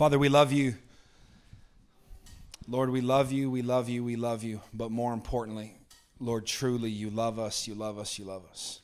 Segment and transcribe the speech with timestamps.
[0.00, 0.76] Father, we love you.
[2.66, 4.62] Lord, we love you, we love you, we love you.
[4.72, 5.74] But more importantly,
[6.18, 8.80] Lord, truly, you love us, you love us, you love us.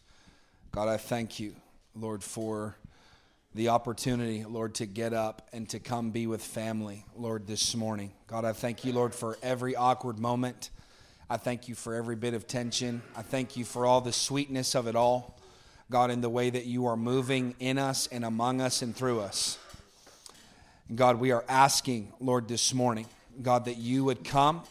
[0.72, 1.56] God, I thank you,
[1.94, 2.76] Lord, for
[3.54, 8.12] the opportunity, Lord, to get up and to come be with family, Lord, this morning.
[8.26, 10.68] God, I thank you, Lord, for every awkward moment.
[11.30, 13.00] I thank you for every bit of tension.
[13.16, 15.40] I thank you for all the sweetness of it all.
[15.90, 19.20] God, in the way that you are moving in us and among us and through
[19.20, 19.58] us.
[20.94, 23.06] God, we are asking, Lord, this morning,
[23.42, 24.62] God, that you would come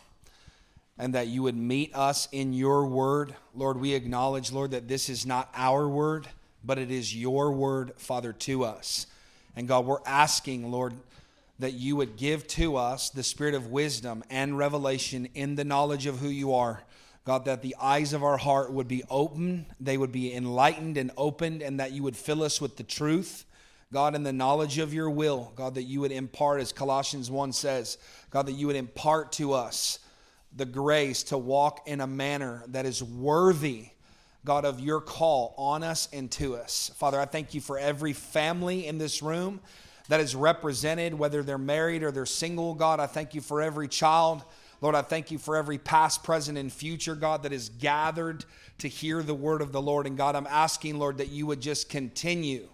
[0.97, 3.35] and that you would meet us in your word.
[3.53, 6.25] Lord, we acknowledge, Lord, that this is not our word,
[6.63, 9.07] but it is your word, Father, to us.
[9.57, 10.93] And God, we're asking, Lord,
[11.59, 16.05] that you would give to us the spirit of wisdom and revelation in the knowledge
[16.05, 16.83] of who you are.
[17.25, 21.11] God, that the eyes of our heart would be open, they would be enlightened and
[21.17, 23.43] opened, and that you would fill us with the truth
[23.93, 27.53] God, in the knowledge of your will, God, that you would impart, as Colossians 1
[27.53, 27.97] says,
[28.29, 29.99] God, that you would impart to us
[30.55, 33.89] the grace to walk in a manner that is worthy,
[34.43, 36.91] God, of your call on us and to us.
[36.95, 39.59] Father, I thank you for every family in this room
[40.07, 42.99] that is represented, whether they're married or they're single, God.
[42.99, 44.43] I thank you for every child.
[44.81, 48.45] Lord, I thank you for every past, present, and future, God, that is gathered
[48.79, 50.05] to hear the word of the Lord.
[50.05, 52.67] And God, I'm asking, Lord, that you would just continue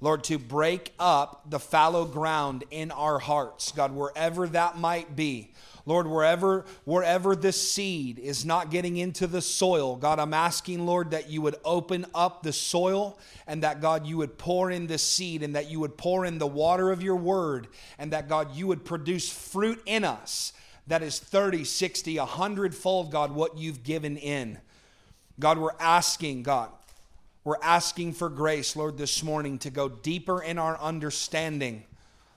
[0.00, 5.52] Lord, to break up the fallow ground in our hearts, God, wherever that might be.
[5.86, 11.10] Lord, wherever wherever the seed is not getting into the soil, God, I'm asking, Lord,
[11.10, 14.98] that you would open up the soil and that God you would pour in the
[14.98, 18.54] seed and that you would pour in the water of your word and that God
[18.54, 20.52] you would produce fruit in us
[20.90, 24.58] that is 30, 60, 100 fold, God, what you've given in.
[25.38, 26.70] God, we're asking, God,
[27.42, 31.84] we're asking for grace, Lord, this morning to go deeper in our understanding,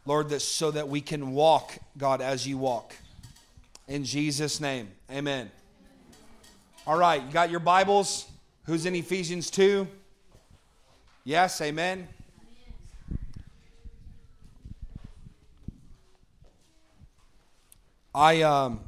[0.05, 2.95] Lord, that so that we can walk, God, as you walk.
[3.87, 5.51] In Jesus' name, amen.
[6.87, 8.27] All right, you got your Bibles?
[8.65, 9.85] Who's in Ephesians 2?
[11.25, 12.07] Yes, amen.
[18.15, 18.79] I um,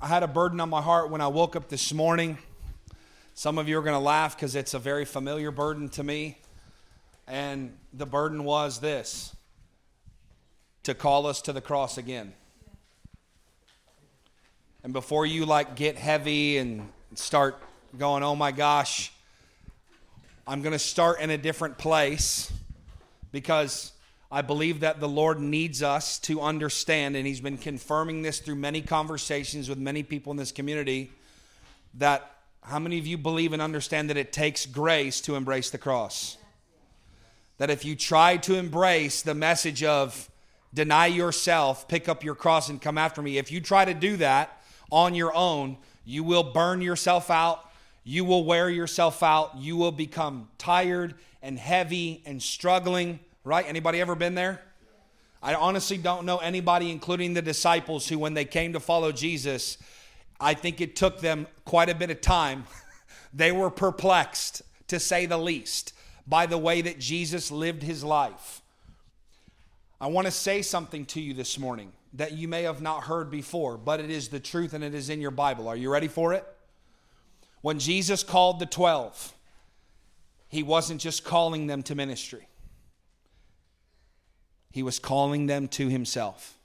[0.00, 2.38] I had a burden on my heart when I woke up this morning.
[3.36, 6.38] Some of you are going to laugh because it's a very familiar burden to me.
[7.26, 9.34] And the burden was this
[10.84, 12.32] to call us to the cross again.
[14.84, 17.60] And before you like get heavy and start
[17.98, 19.12] going, oh my gosh,
[20.46, 22.52] I'm going to start in a different place
[23.32, 23.90] because
[24.30, 28.56] I believe that the Lord needs us to understand, and He's been confirming this through
[28.56, 31.10] many conversations with many people in this community,
[31.94, 32.33] that
[32.64, 36.38] how many of you believe and understand that it takes grace to embrace the cross?
[37.58, 40.30] That if you try to embrace the message of
[40.72, 44.16] deny yourself, pick up your cross, and come after me, if you try to do
[44.16, 47.70] that on your own, you will burn yourself out.
[48.02, 49.56] You will wear yourself out.
[49.56, 53.64] You will become tired and heavy and struggling, right?
[53.68, 54.62] Anybody ever been there?
[55.42, 59.76] I honestly don't know anybody, including the disciples, who, when they came to follow Jesus,
[60.40, 62.64] I think it took them quite a bit of time.
[63.34, 65.92] they were perplexed, to say the least,
[66.26, 68.62] by the way that Jesus lived his life.
[70.00, 73.30] I want to say something to you this morning that you may have not heard
[73.30, 75.66] before, but it is the truth and it is in your Bible.
[75.68, 76.46] Are you ready for it?
[77.60, 79.32] When Jesus called the 12,
[80.48, 82.46] he wasn't just calling them to ministry,
[84.70, 86.58] he was calling them to himself.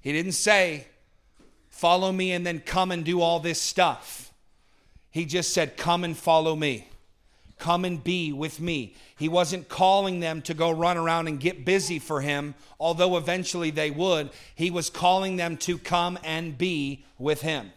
[0.00, 0.86] He didn't say,
[1.78, 4.32] follow me and then come and do all this stuff.
[5.12, 6.88] He just said, come and follow me.
[7.56, 8.96] Come and be with me.
[9.16, 13.70] He wasn't calling them to go run around and get busy for him, although eventually
[13.70, 14.30] they would.
[14.56, 17.70] He was calling them to come and be with him.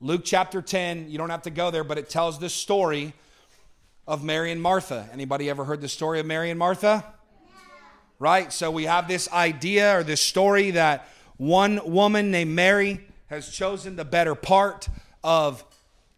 [0.00, 3.14] Luke chapter 10, you don't have to go there, but it tells the story
[4.06, 5.08] of Mary and Martha.
[5.12, 7.04] Anybody ever heard the story of Mary and Martha?
[8.20, 8.52] Right?
[8.52, 13.96] So we have this idea or this story that one woman named Mary has chosen
[13.96, 14.88] the better part
[15.24, 15.64] of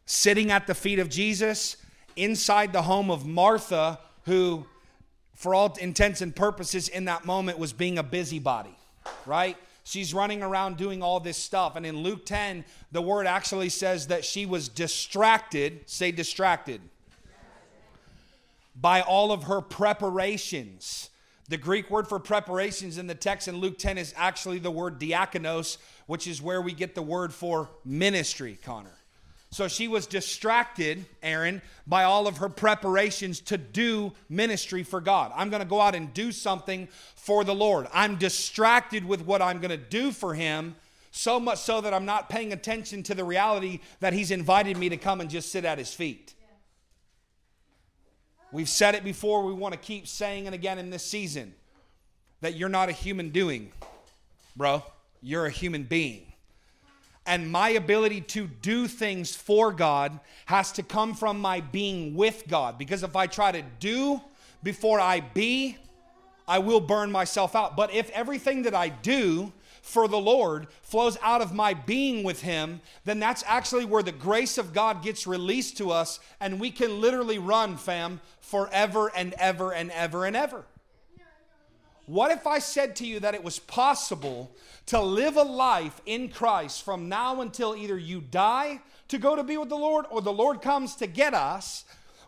[0.07, 1.77] sitting at the feet of Jesus
[2.17, 4.67] inside the home of Martha, who,
[5.35, 8.77] for all intents and purposes, in that moment was being a busybody,
[9.27, 9.57] right?
[9.85, 11.77] She's running around doing all this stuff.
[11.77, 16.81] And in Luke 10, the word actually says that she was distracted, say distracted,
[18.75, 21.11] by all of her preparations
[21.49, 24.99] the Greek word for preparations in the text in Luke 10 is actually the word
[24.99, 25.77] diakonos,
[26.07, 28.97] which is where we get the word for ministry, Connor.
[29.51, 35.31] So she was distracted, Aaron, by all of her preparations to do ministry for God.
[35.37, 37.87] I'm going to go out and do something for the Lord.
[37.93, 40.75] I'm distracted with what I'm going to do for Him,
[41.13, 44.89] so much so that I'm not paying attention to the reality that He's invited me
[44.89, 46.34] to come and just sit at His feet.
[48.55, 51.55] We've said it before, we want to keep saying it again in this season
[52.41, 53.73] that you're not a human doing,
[54.57, 54.83] bro.
[55.21, 56.35] You're a human being
[57.27, 62.45] and my ability to do things for God has to come from my being with
[62.49, 62.77] God.
[62.79, 64.21] Because if I try to do
[64.63, 65.79] before I be,
[66.47, 67.77] I will burn myself out.
[67.77, 69.53] But if everything that I do
[69.85, 74.13] for the Lord flows out of my being with Him, then that's actually where the
[74.13, 79.35] grace of God gets released to us, and we can literally run, fam, forever and
[79.35, 80.65] ever and ever and ever.
[82.07, 86.31] What if I said to you that it was possible to live a life in
[86.31, 90.23] Christ from now until either you die to go to be with the Lord or
[90.23, 91.85] the Lord comes to get us?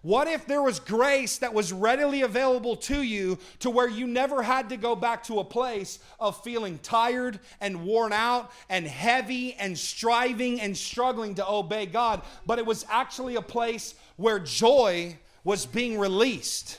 [0.07, 4.41] What if there was grace that was readily available to you to where you never
[4.41, 9.55] had to go back to a place of feeling tired and worn out and heavy
[9.55, 15.19] and striving and struggling to obey God, but it was actually a place where joy
[15.43, 16.79] was being released?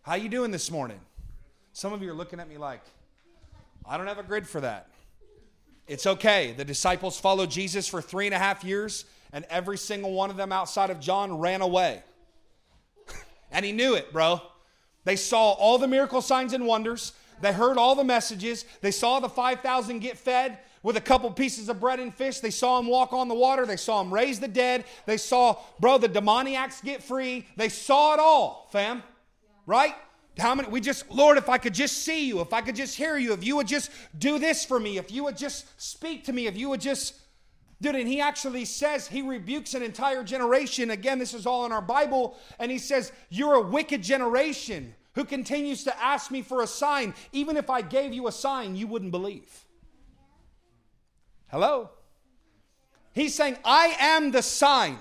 [0.00, 1.00] How you doing this morning?
[1.74, 2.80] Some of you are looking at me like,
[3.84, 4.88] I don't have a grid for that.
[5.86, 6.54] It's okay.
[6.56, 9.04] The disciples followed Jesus for three and a half years,
[9.36, 12.02] and every single one of them outside of John ran away.
[13.52, 14.40] and he knew it, bro.
[15.04, 17.12] They saw all the miracle signs and wonders.
[17.42, 18.64] They heard all the messages.
[18.80, 22.40] They saw the 5,000 get fed with a couple pieces of bread and fish.
[22.40, 23.66] They saw him walk on the water.
[23.66, 24.86] They saw him raise the dead.
[25.04, 27.46] They saw, bro, the demoniacs get free.
[27.56, 29.02] They saw it all, fam
[29.66, 29.94] right?
[30.38, 32.96] How many, we just, Lord, if I could just see you, if I could just
[32.96, 36.24] hear you, if you would just do this for me, if you would just speak
[36.24, 37.14] to me, if you would just,
[37.80, 40.90] dude, and he actually says, he rebukes an entire generation.
[40.90, 45.24] Again, this is all in our Bible, and he says, You're a wicked generation who
[45.24, 47.14] continues to ask me for a sign.
[47.32, 49.64] Even if I gave you a sign, you wouldn't believe.
[51.48, 51.90] Hello?
[53.12, 54.98] He's saying, I am the sign.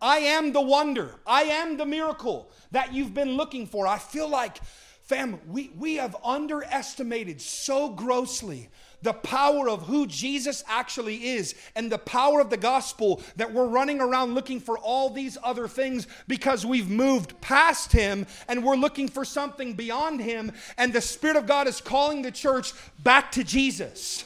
[0.00, 1.16] I am the wonder.
[1.26, 3.86] I am the miracle that you've been looking for.
[3.86, 4.58] I feel like,
[5.02, 8.68] fam, we, we have underestimated so grossly
[9.06, 13.68] the power of who Jesus actually is and the power of the gospel that we're
[13.68, 18.74] running around looking for all these other things because we've moved past Him and we're
[18.74, 20.50] looking for something beyond Him.
[20.76, 24.24] And the Spirit of God is calling the church back to Jesus.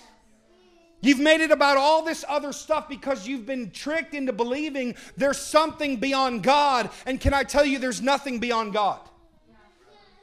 [1.02, 5.38] You've made it about all this other stuff because you've been tricked into believing there's
[5.38, 6.88] something beyond God.
[7.04, 9.00] And can I tell you, there's nothing beyond God?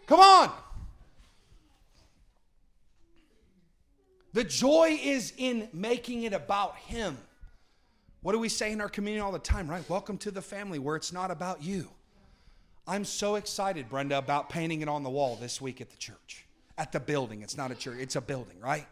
[0.07, 0.51] Come on.
[4.33, 7.17] The joy is in making it about Him.
[8.21, 9.87] What do we say in our community all the time, right?
[9.89, 11.87] Welcome to the family where it's not about you.
[12.85, 16.45] I'm so excited, Brenda, about painting it on the wall this week at the church,
[16.77, 17.41] at the building.
[17.41, 18.85] It's not a church, it's a building, right?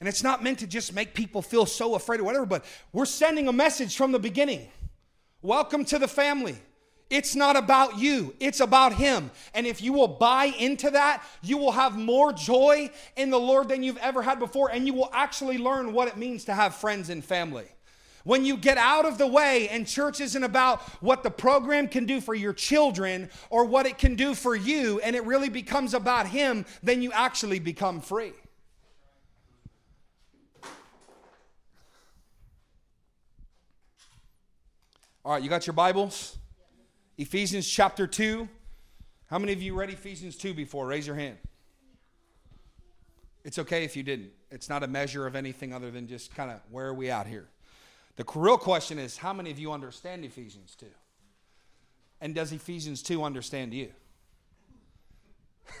[0.00, 3.06] And it's not meant to just make people feel so afraid or whatever, but we're
[3.06, 4.68] sending a message from the beginning.
[5.42, 6.56] Welcome to the family.
[7.08, 9.30] It's not about you, it's about Him.
[9.54, 13.68] And if you will buy into that, you will have more joy in the Lord
[13.68, 16.74] than you've ever had before, and you will actually learn what it means to have
[16.74, 17.66] friends and family.
[18.24, 22.06] When you get out of the way and church isn't about what the program can
[22.06, 25.94] do for your children or what it can do for you, and it really becomes
[25.94, 28.32] about Him, then you actually become free.
[35.24, 36.36] All right, you got your Bibles?
[37.18, 38.48] Ephesians chapter 2.
[39.28, 40.86] How many of you read Ephesians 2 before?
[40.86, 41.38] Raise your hand.
[43.44, 44.32] It's okay if you didn't.
[44.50, 47.26] It's not a measure of anything other than just kind of where are we out
[47.26, 47.48] here.
[48.16, 50.86] The real question is how many of you understand Ephesians 2?
[52.20, 53.92] And does Ephesians 2 understand you?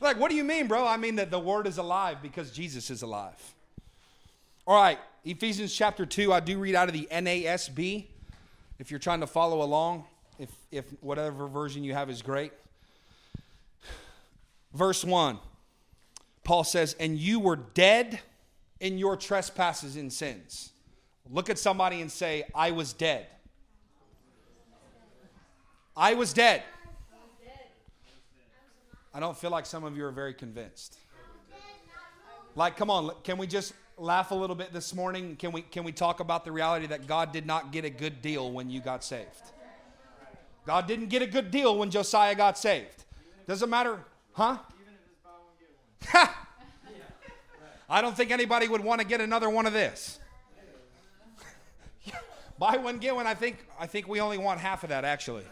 [0.00, 0.86] like, what do you mean, bro?
[0.86, 3.54] I mean that the word is alive because Jesus is alive.
[4.66, 8.06] All right, Ephesians chapter 2, I do read out of the NASB.
[8.78, 10.04] If you're trying to follow along,
[10.38, 12.52] if, if whatever version you have is great.
[14.74, 15.38] Verse 1,
[16.44, 18.20] Paul says, And you were dead
[18.80, 20.72] in your trespasses and sins.
[21.30, 23.26] Look at somebody and say, I was dead.
[25.96, 26.62] I was dead.
[29.14, 30.98] I don't feel like some of you are very convinced.
[32.54, 35.36] Like, come on, can we just laugh a little bit this morning?
[35.36, 38.20] Can we, can we talk about the reality that God did not get a good
[38.22, 39.28] deal when you got saved?
[40.66, 43.04] God didn't get a good deal when Josiah got saved.
[43.46, 44.00] Doesn't matter,
[44.32, 44.58] huh?
[47.88, 50.18] I don't think anybody would want to get another one of this.
[52.58, 53.28] Buy one, get one.
[53.28, 55.44] I think, I think we only want half of that, actually.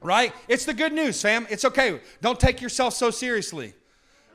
[0.00, 0.32] Right?
[0.46, 1.48] It's the good news, Sam.
[1.50, 2.00] It's okay.
[2.20, 3.74] Don't take yourself so seriously.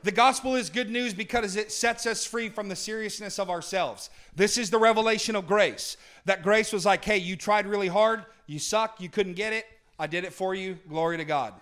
[0.04, 4.10] The gospel is good news because it sets us free from the seriousness of ourselves.
[4.36, 5.96] This is the revelation of grace.
[6.26, 9.64] That grace was like, hey, you tried really hard, you suck, you couldn't get it,
[9.98, 11.54] I did it for you, glory to God.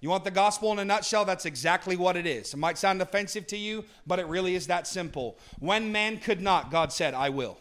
[0.00, 1.26] You want the gospel in a nutshell?
[1.26, 2.54] That's exactly what it is.
[2.54, 5.36] It might sound offensive to you, but it really is that simple.
[5.58, 7.58] When man could not, God said, I will.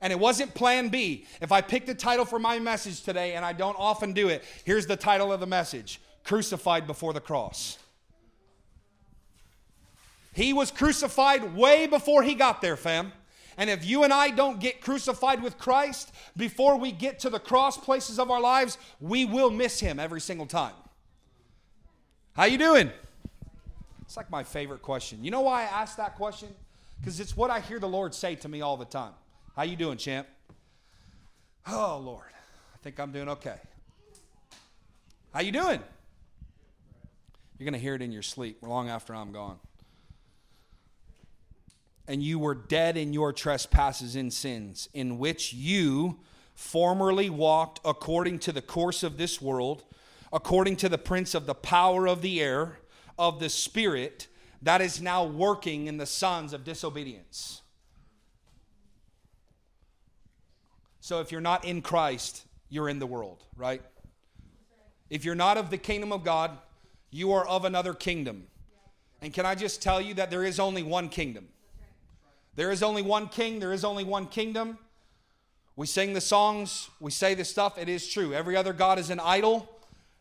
[0.00, 1.26] And it wasn't plan B.
[1.42, 4.44] If I pick the title for my message today, and I don't often do it,
[4.64, 7.76] here's the title of the message Crucified Before the Cross.
[10.32, 13.12] He was crucified way before he got there, fam.
[13.56, 17.40] And if you and I don't get crucified with Christ before we get to the
[17.40, 20.72] cross places of our lives, we will miss him every single time.
[22.32, 22.90] How you doing?
[24.02, 25.22] It's like my favorite question.
[25.22, 26.48] You know why I ask that question?
[26.98, 29.12] Because it's what I hear the Lord say to me all the time.
[29.56, 30.26] How you doing, champ?
[31.66, 32.24] Oh, Lord.
[32.74, 33.56] I think I'm doing okay.
[35.34, 35.80] How you doing?
[37.58, 39.58] You're to hear it in your sleep long after I'm gone.
[42.10, 46.18] And you were dead in your trespasses and sins, in which you
[46.54, 49.84] formerly walked according to the course of this world,
[50.32, 52.80] according to the prince of the power of the air,
[53.18, 54.26] of the spirit
[54.60, 57.60] that is now working in the sons of disobedience
[61.10, 63.82] So if you're not in Christ, you're in the world, right?
[65.08, 66.56] If you're not of the kingdom of God,
[67.10, 68.46] you are of another kingdom.
[69.20, 71.48] And can I just tell you that there is only one kingdom?
[72.60, 74.76] There is only one king, there is only one kingdom.
[75.76, 78.34] We sing the songs, we say the stuff, it is true.
[78.34, 79.66] Every other God is an idol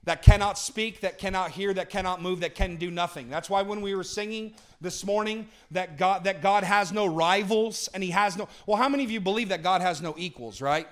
[0.05, 3.29] that cannot speak, that cannot hear, that cannot move, that can do nothing.
[3.29, 7.89] That's why when we were singing this morning that God that God has no rivals
[7.93, 10.61] and he has no Well, how many of you believe that God has no equals,
[10.61, 10.87] right?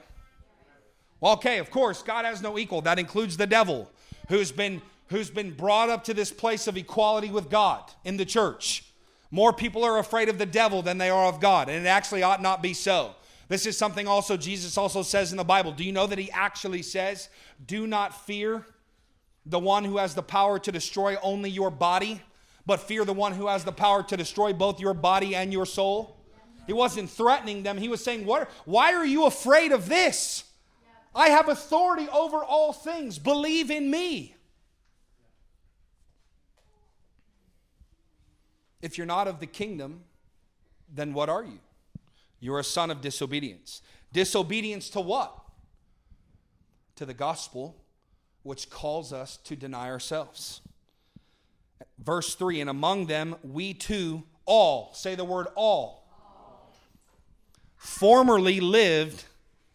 [1.21, 2.81] Well, okay, of course, God has no equal.
[2.81, 3.89] That includes the devil
[4.27, 8.25] who's been who's been brought up to this place of equality with God in the
[8.25, 8.83] church.
[9.31, 12.23] More people are afraid of the devil than they are of God, and it actually
[12.23, 13.15] ought not be so.
[13.49, 15.71] This is something also Jesus also says in the Bible.
[15.71, 17.29] Do you know that he actually says,
[17.65, 18.65] "Do not fear
[19.45, 22.21] the one who has the power to destroy only your body,
[22.65, 25.65] but fear the one who has the power to destroy both your body and your
[25.65, 26.17] soul.
[26.67, 27.77] He wasn't threatening them.
[27.77, 30.43] He was saying, what, Why are you afraid of this?
[31.15, 33.17] I have authority over all things.
[33.17, 34.35] Believe in me.
[38.81, 40.01] If you're not of the kingdom,
[40.93, 41.59] then what are you?
[42.39, 43.81] You're a son of disobedience.
[44.13, 45.33] Disobedience to what?
[46.97, 47.75] To the gospel
[48.43, 50.61] which calls us to deny ourselves.
[51.99, 56.73] Verse 3 And among them we too all, say the word all, all.
[57.75, 59.25] formerly lived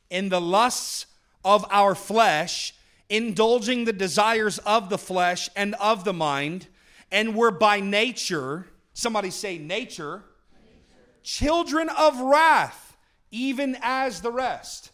[0.09, 1.07] in the lusts
[1.45, 2.75] of our flesh,
[3.11, 6.67] indulging the desires of the flesh and of the mind,
[7.11, 11.09] and were by nature, somebody say nature, nature.
[11.23, 12.97] children of wrath,
[13.31, 14.91] even as the rest.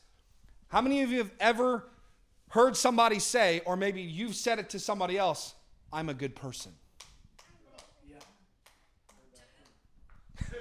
[0.69, 1.85] How many of you have ever
[2.51, 5.55] heard somebody say, or maybe you've said it to somebody else,
[5.93, 6.73] I'm a good person.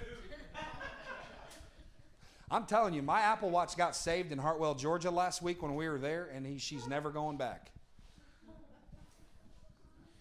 [2.51, 5.87] I'm telling you, my Apple Watch got saved in Hartwell, Georgia last week when we
[5.89, 7.71] were there, and he, she's never going back.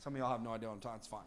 [0.01, 0.99] Some of y'all have no idea what I'm talking.
[0.99, 1.23] It's fine.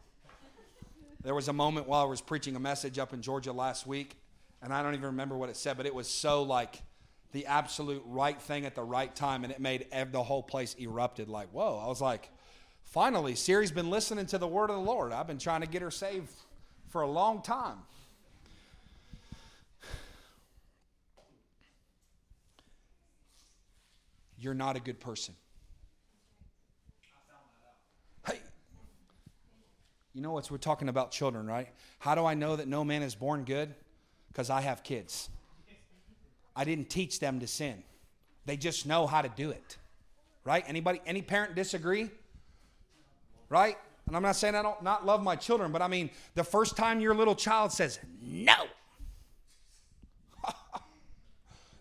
[1.21, 4.15] There was a moment while I was preaching a message up in Georgia last week,
[4.61, 6.81] and I don't even remember what it said, but it was so like
[7.31, 11.27] the absolute right thing at the right time, and it made the whole place erupted.
[11.27, 11.77] Like, whoa!
[11.77, 12.29] I was like,
[12.85, 15.11] finally, Siri's been listening to the word of the Lord.
[15.11, 16.31] I've been trying to get her saved
[16.88, 17.77] for a long time.
[24.41, 25.35] You're not a good person.
[28.25, 28.39] Hey,
[30.19, 30.51] you know what?
[30.51, 31.69] We're talking about children, right?
[31.99, 33.73] How do I know that no man is born good?
[34.27, 35.29] Because I have kids.
[36.53, 37.83] I didn't teach them to sin.
[38.45, 39.77] They just know how to do it.
[40.43, 40.65] Right?
[40.67, 42.09] Anybody any parent disagree?
[43.47, 43.77] Right?
[44.07, 46.75] And I'm not saying I don't not love my children, but I mean the first
[46.75, 48.65] time your little child says no.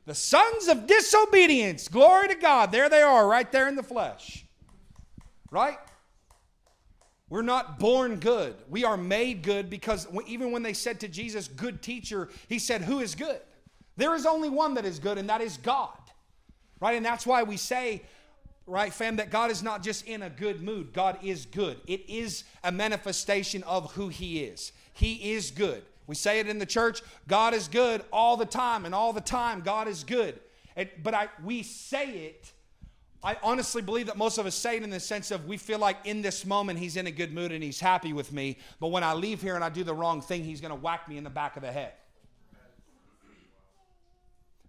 [0.06, 1.88] the sons of disobedience.
[1.88, 2.70] Glory to God.
[2.70, 4.44] There they are, right there in the flesh.
[5.50, 5.78] Right?
[7.30, 8.54] We're not born good.
[8.70, 12.82] We are made good because even when they said to Jesus, good teacher, he said,
[12.82, 13.40] Who is good?
[13.96, 15.98] There is only one that is good, and that is God.
[16.80, 16.96] Right?
[16.96, 18.02] And that's why we say,
[18.64, 20.92] right, fam, that God is not just in a good mood.
[20.92, 21.78] God is good.
[21.86, 24.72] It is a manifestation of who He is.
[24.92, 25.82] He is good.
[26.06, 29.20] We say it in the church God is good all the time, and all the
[29.20, 30.38] time, God is good.
[31.02, 32.52] But I, we say it.
[33.22, 35.80] I honestly believe that most of us say it in the sense of we feel
[35.80, 38.58] like in this moment he's in a good mood and he's happy with me.
[38.78, 41.08] But when I leave here and I do the wrong thing, he's going to whack
[41.08, 41.92] me in the back of the head.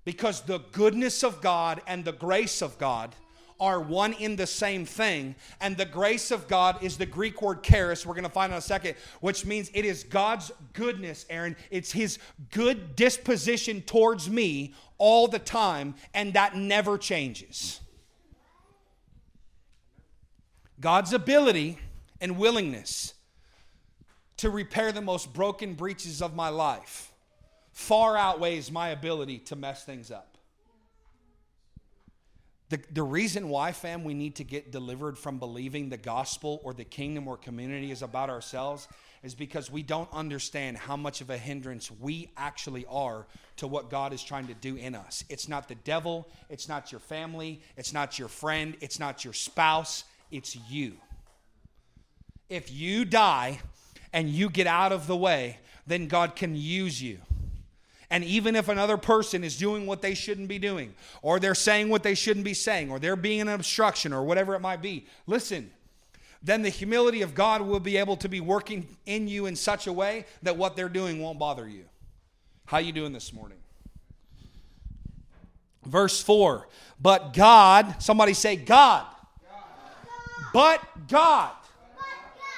[0.04, 3.14] Because the goodness of God and the grace of God
[3.60, 5.36] are one in the same thing.
[5.62, 8.58] And the grace of God is the Greek word charis, we're going to find in
[8.58, 11.56] a second, which means it is God's goodness, Aaron.
[11.70, 12.18] It's his
[12.50, 17.82] good disposition towards me all the time, and that never changes.
[20.80, 21.78] God's ability
[22.22, 23.14] and willingness
[24.38, 27.12] to repair the most broken breaches of my life
[27.72, 30.38] far outweighs my ability to mess things up.
[32.70, 36.74] The, the reason why, fam, we need to get delivered from believing the gospel or
[36.74, 38.88] the kingdom or community is about ourselves
[39.24, 43.26] is because we don't understand how much of a hindrance we actually are
[43.58, 45.24] to what God is trying to do in us.
[45.30, 49.34] It's not the devil, it's not your family, it's not your friend, it's not your
[49.34, 50.94] spouse, it's you.
[52.50, 53.60] If you die
[54.12, 57.20] and you get out of the way, then God can use you.
[58.12, 61.90] And even if another person is doing what they shouldn't be doing, or they're saying
[61.90, 65.06] what they shouldn't be saying, or they're being an obstruction, or whatever it might be,
[65.28, 65.70] listen,
[66.42, 69.86] then the humility of God will be able to be working in you in such
[69.86, 71.86] a way that what they're doing won't bother you.
[72.66, 73.60] How you doing this morning?
[75.86, 76.68] Verse 4.
[77.00, 79.06] But God, somebody say God.
[80.54, 81.52] But God.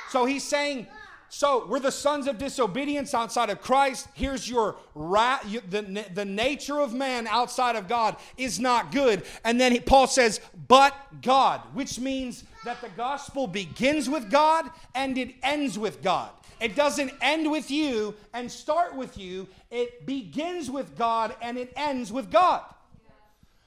[0.09, 0.87] So he's saying
[1.33, 4.09] so we're the sons of disobedience outside of Christ.
[4.13, 9.23] Here's your ra- the, the nature of man outside of God is not good.
[9.45, 14.69] And then he, Paul says, but God, which means that the gospel begins with God
[14.93, 16.31] and it ends with God.
[16.59, 21.71] It doesn't end with you and start with you, it begins with God and it
[21.77, 22.61] ends with God.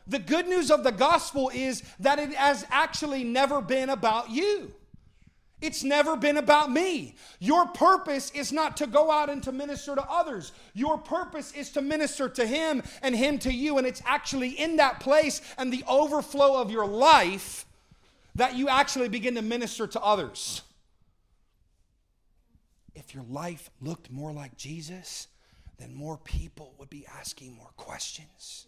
[0.06, 4.75] The good news of the gospel is that it has actually never been about you.
[5.62, 7.14] It's never been about me.
[7.38, 10.52] Your purpose is not to go out and to minister to others.
[10.74, 13.78] Your purpose is to minister to Him and Him to you.
[13.78, 17.64] And it's actually in that place and the overflow of your life
[18.35, 20.61] that you actually begin to minister to others.
[22.94, 25.28] If your life looked more like Jesus,
[25.78, 28.66] then more people would be asking more questions.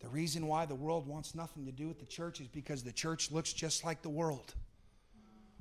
[0.00, 2.92] The reason why the world wants nothing to do with the church is because the
[2.92, 4.54] church looks just like the world.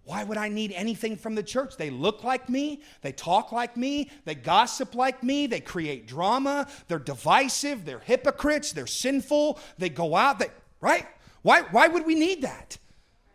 [0.05, 1.77] Why would I need anything from the church?
[1.77, 6.67] They look like me, they talk like me, they gossip like me, they create drama,
[6.87, 10.49] they're divisive, they're hypocrites, they're sinful, they go out, they,
[10.81, 11.05] right?
[11.41, 12.77] Why, why would we need that?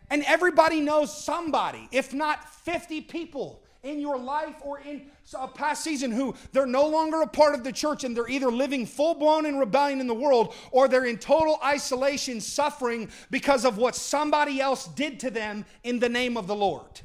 [0.09, 5.05] And everybody knows somebody, if not 50 people in your life or in
[5.39, 8.51] a past season who they're no longer a part of the church and they're either
[8.51, 13.63] living full blown in rebellion in the world or they're in total isolation, suffering because
[13.63, 17.01] of what somebody else did to them in the name of the Lord.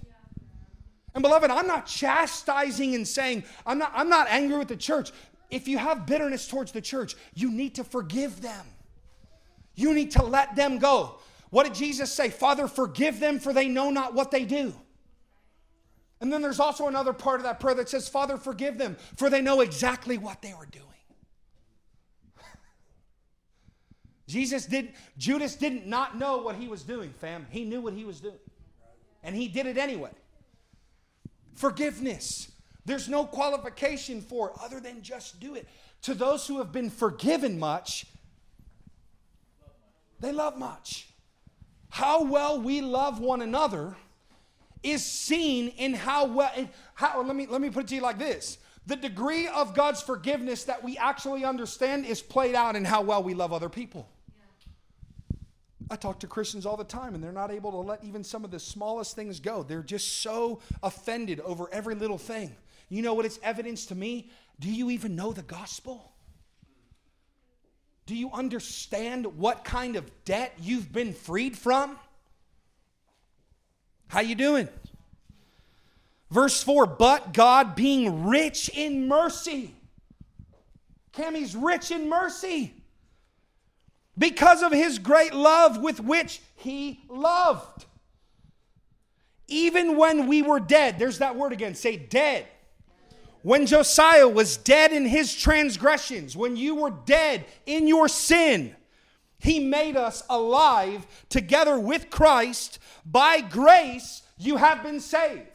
[1.15, 5.13] And beloved, I'm not chastising and saying, I'm not, I'm not angry with the church.
[5.51, 8.65] If you have bitterness towards the church, you need to forgive them.
[9.75, 11.19] You need to let them go.
[11.51, 12.31] What did Jesus say?
[12.31, 14.73] Father, forgive them for they know not what they do.
[16.21, 19.31] And then there's also another part of that prayer that says, Father, forgive them, for
[19.31, 20.85] they know exactly what they were doing.
[24.29, 27.47] Jesus did, Judas did not not know what he was doing, fam.
[27.51, 28.39] He knew what he was doing.
[29.23, 30.11] And he did it anyway.
[31.55, 32.51] Forgiveness.
[32.85, 35.69] There's no qualification for other than just do it.
[36.03, 38.07] To those who have been forgiven much,
[40.19, 41.09] they love much.
[41.91, 43.97] How well we love one another
[44.83, 46.51] is seen in how well
[46.95, 50.01] how let me let me put it to you like this the degree of god's
[50.01, 54.09] forgiveness that we actually understand is played out in how well we love other people
[55.91, 58.45] I talk to Christians all the time, and they're not able to let even some
[58.45, 59.65] of the smallest things go.
[59.65, 62.55] They're just so offended over every little thing.
[62.89, 64.31] You know what it's evidence to me?
[64.61, 66.13] Do you even know the gospel?
[68.07, 71.99] Do you understand what kind of debt you've been freed from?
[74.11, 74.69] How you doing?
[76.33, 79.73] Verse 4, but God being rich in mercy.
[81.13, 82.75] Cammy's rich in mercy.
[84.19, 87.87] Because of his great love with which he loved.
[89.47, 92.47] Even when we were dead, there's that word again, say dead.
[93.43, 98.75] When Josiah was dead in his transgressions, when you were dead in your sin,
[99.41, 102.79] he made us alive together with Christ.
[103.05, 105.47] By grace, you have been saved.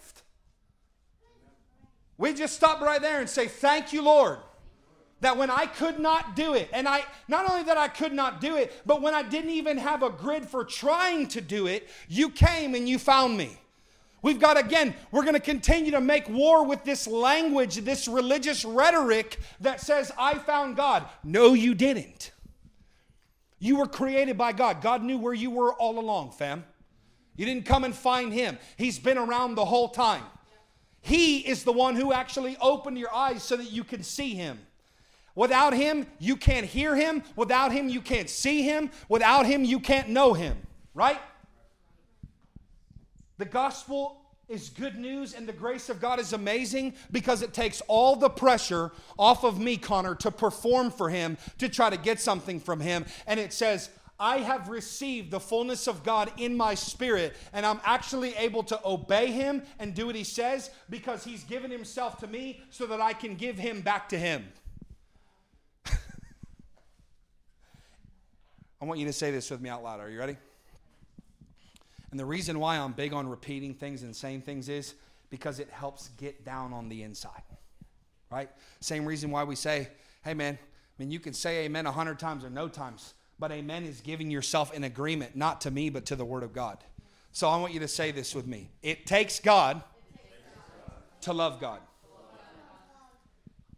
[2.17, 4.39] We just stop right there and say, Thank you, Lord.
[5.21, 8.41] that when I could not do it, and I not only that I could not
[8.41, 11.88] do it, but when I didn't even have a grid for trying to do it,
[12.08, 13.58] you came and you found me.
[14.21, 18.65] We've got, again, we're going to continue to make war with this language, this religious
[18.65, 21.06] rhetoric that says, I found God.
[21.24, 22.32] No, you didn't.
[23.59, 24.81] You were created by God.
[24.81, 26.65] God knew where you were all along, fam.
[27.35, 30.23] You didn't come and find Him, He's been around the whole time.
[31.01, 34.59] He is the one who actually opened your eyes so that you can see Him.
[35.35, 37.21] Without Him, you can't hear Him.
[37.35, 38.89] Without Him, you can't see Him.
[39.09, 40.57] Without Him, you can't know Him,
[40.93, 41.19] right?
[43.37, 47.81] The gospel is good news and the grace of God is amazing because it takes
[47.88, 52.19] all the pressure off of me, Connor, to perform for Him, to try to get
[52.19, 53.05] something from Him.
[53.25, 57.81] And it says, I have received the fullness of God in my spirit, and I'm
[57.84, 62.27] actually able to obey Him and do what He says because He's given Himself to
[62.27, 64.45] me so that I can give Him back to Him.
[68.81, 69.99] I want you to say this with me out loud.
[69.99, 70.38] Are you ready?
[72.15, 74.93] And the reason why I'm big on repeating things and saying things is
[75.30, 77.41] because it helps get down on the inside.
[78.32, 78.49] Right?
[78.80, 79.89] Same reason why we say,
[80.23, 83.51] hey man, I mean, you can say amen a hundred times or no times, but
[83.51, 86.78] amen is giving yourself an agreement, not to me, but to the word of God.
[87.34, 88.69] So I want you to say this with me.
[88.82, 89.84] It takes God,
[91.19, 91.82] to love God.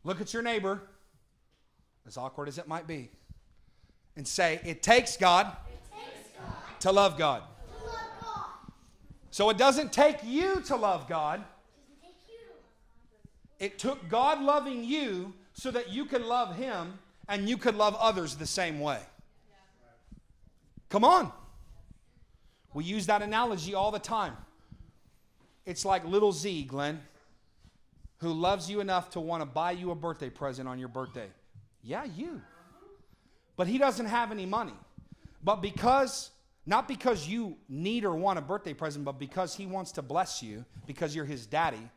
[0.03, 0.83] Look at your neighbor,
[2.05, 3.09] as awkward as it might be,
[4.15, 6.79] and say, It takes God, it takes God.
[6.81, 7.41] to love God.
[9.37, 11.43] So it doesn't take you to love God.
[13.59, 16.97] It took God loving you so that you could love Him
[17.29, 18.99] and you could love others the same way.
[20.89, 21.31] Come on.
[22.73, 24.35] We use that analogy all the time.
[25.67, 26.99] It's like little Z, Glenn,
[28.21, 31.27] who loves you enough to want to buy you a birthday present on your birthday.
[31.83, 32.41] Yeah, you.
[33.55, 34.73] But he doesn't have any money.
[35.43, 36.31] But because
[36.67, 40.43] not because you need or want a birthday present, but because He wants to bless
[40.43, 41.89] you, because you're His daddy.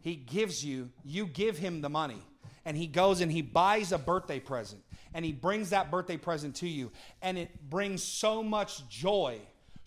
[0.00, 2.22] He gives you, you give Him the money.
[2.64, 4.82] And He goes and He buys a birthday present.
[5.12, 6.90] And He brings that birthday present to you.
[7.20, 9.38] And it brings so much joy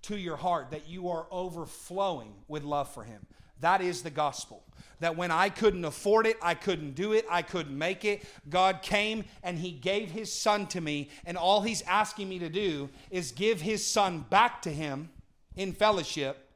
[0.03, 3.25] to your heart that you are overflowing with love for Him.
[3.61, 4.63] That is the gospel
[4.99, 8.81] that when I couldn't afford it, I couldn't do it, I couldn't make it, God
[8.81, 11.09] came and He gave His Son to me.
[11.25, 15.09] And all He's asking me to do is give His Son back to Him
[15.55, 16.49] in fellowship,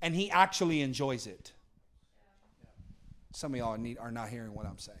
[0.00, 1.52] and He actually enjoys it.
[3.32, 4.98] Some of y'all need, are not hearing what I'm saying.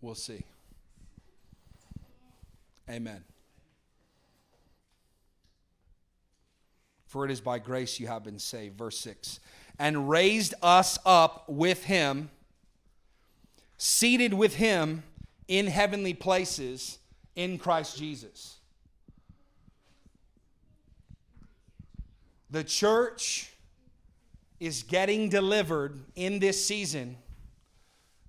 [0.00, 0.42] We'll see.
[2.90, 3.22] Amen.
[7.12, 8.78] For it is by grace you have been saved.
[8.78, 9.38] Verse 6.
[9.78, 12.30] And raised us up with him,
[13.76, 15.02] seated with him
[15.46, 17.00] in heavenly places
[17.36, 18.56] in Christ Jesus.
[22.48, 23.52] The church
[24.58, 27.18] is getting delivered in this season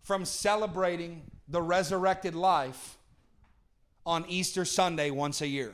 [0.02, 2.98] from celebrating the resurrected life
[4.06, 5.74] on Easter Sunday once a year.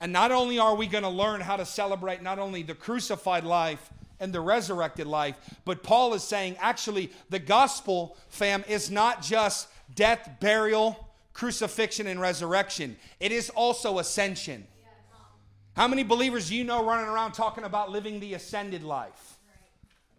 [0.00, 3.44] And not only are we going to learn how to celebrate not only the crucified
[3.44, 9.22] life and the resurrected life, but Paul is saying actually the gospel, fam, is not
[9.22, 14.66] just death, burial, crucifixion, and resurrection, it is also ascension.
[15.74, 19.35] How many believers do you know running around talking about living the ascended life?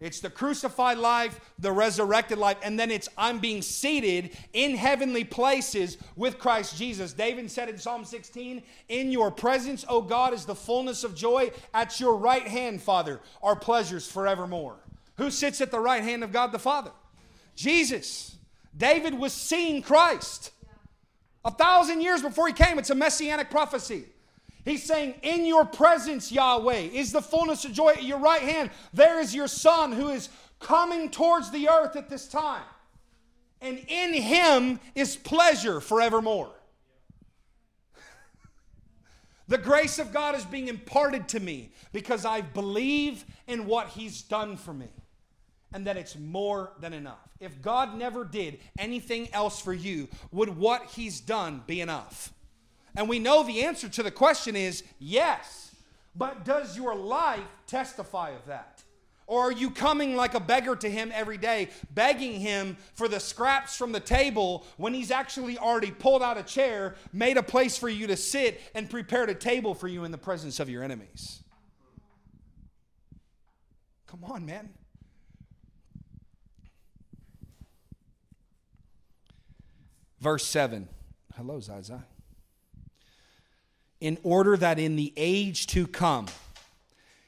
[0.00, 5.24] It's the crucified life, the resurrected life, and then it's I'm being seated in heavenly
[5.24, 7.12] places with Christ Jesus.
[7.12, 11.50] David said in Psalm 16, In your presence, O God, is the fullness of joy.
[11.74, 14.76] At your right hand, Father, are pleasures forevermore.
[15.16, 16.92] Who sits at the right hand of God the Father?
[17.56, 18.36] Jesus.
[18.76, 20.52] David was seeing Christ.
[21.44, 24.04] A thousand years before he came, it's a messianic prophecy.
[24.68, 27.92] He's saying, In your presence, Yahweh, is the fullness of joy.
[27.92, 30.28] At your right hand, there is your Son who is
[30.60, 32.62] coming towards the earth at this time.
[33.60, 36.50] And in him is pleasure forevermore.
[39.48, 44.20] the grace of God is being imparted to me because I believe in what he's
[44.22, 44.88] done for me
[45.72, 47.28] and that it's more than enough.
[47.40, 52.32] If God never did anything else for you, would what he's done be enough?
[52.98, 55.72] And we know the answer to the question is yes.
[56.16, 58.82] But does your life testify of that?
[59.28, 63.20] Or are you coming like a beggar to him every day, begging him for the
[63.20, 67.78] scraps from the table when he's actually already pulled out a chair, made a place
[67.78, 70.82] for you to sit, and prepared a table for you in the presence of your
[70.82, 71.44] enemies?
[74.08, 74.70] Come on, man.
[80.18, 80.88] Verse 7.
[81.36, 82.04] Hello, Zaza.
[84.00, 86.26] In order that in the age to come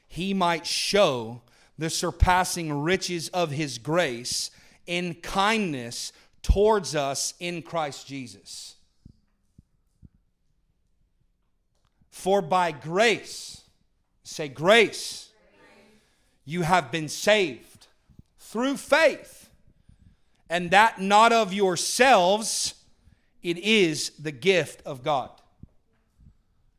[0.07, 1.41] he might show
[1.77, 4.51] the surpassing riches of his grace
[4.85, 6.11] in kindness
[6.43, 8.75] towards us in Christ Jesus.
[12.09, 13.61] For by grace,
[14.23, 15.29] say grace,
[16.45, 17.87] you have been saved
[18.37, 19.49] through faith,
[20.49, 22.73] and that not of yourselves,
[23.41, 25.40] it is the gift of God.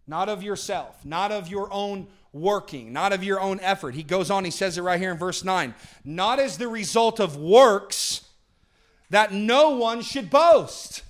[0.07, 3.95] Not of yourself, not of your own working, not of your own effort.
[3.95, 5.75] He goes on, he says it right here in verse 9.
[6.05, 8.27] Not as the result of works
[9.11, 11.03] that no one should boast.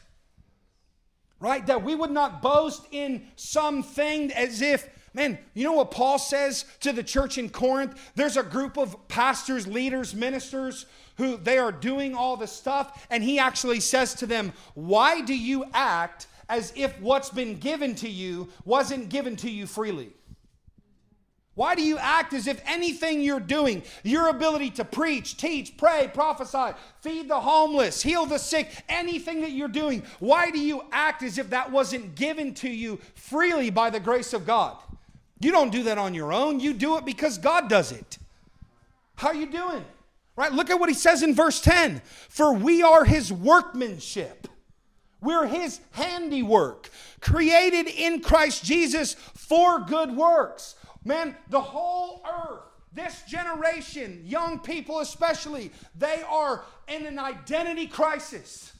[1.38, 1.64] Right?
[1.66, 6.64] That we would not boast in something as if, man, you know what Paul says
[6.80, 8.12] to the church in Corinth?
[8.14, 13.22] There's a group of pastors, leaders, ministers who they are doing all the stuff, and
[13.22, 18.08] he actually says to them, Why do you act as if what's been given to
[18.08, 20.10] you wasn't given to you freely?
[21.54, 26.10] Why do you act as if anything you're doing, your ability to preach, teach, pray,
[26.12, 31.22] prophesy, feed the homeless, heal the sick, anything that you're doing, why do you act
[31.22, 34.76] as if that wasn't given to you freely by the grace of God?
[35.40, 36.60] You don't do that on your own.
[36.60, 38.18] You do it because God does it.
[39.14, 39.84] How are you doing?
[40.36, 40.52] Right?
[40.52, 42.02] Look at what he says in verse 10.
[42.28, 44.48] For we are his workmanship.
[45.22, 52.60] We're his handiwork, created in Christ Jesus for good works Man, the whole earth,
[52.92, 58.72] this generation, young people especially, they are in an identity crisis.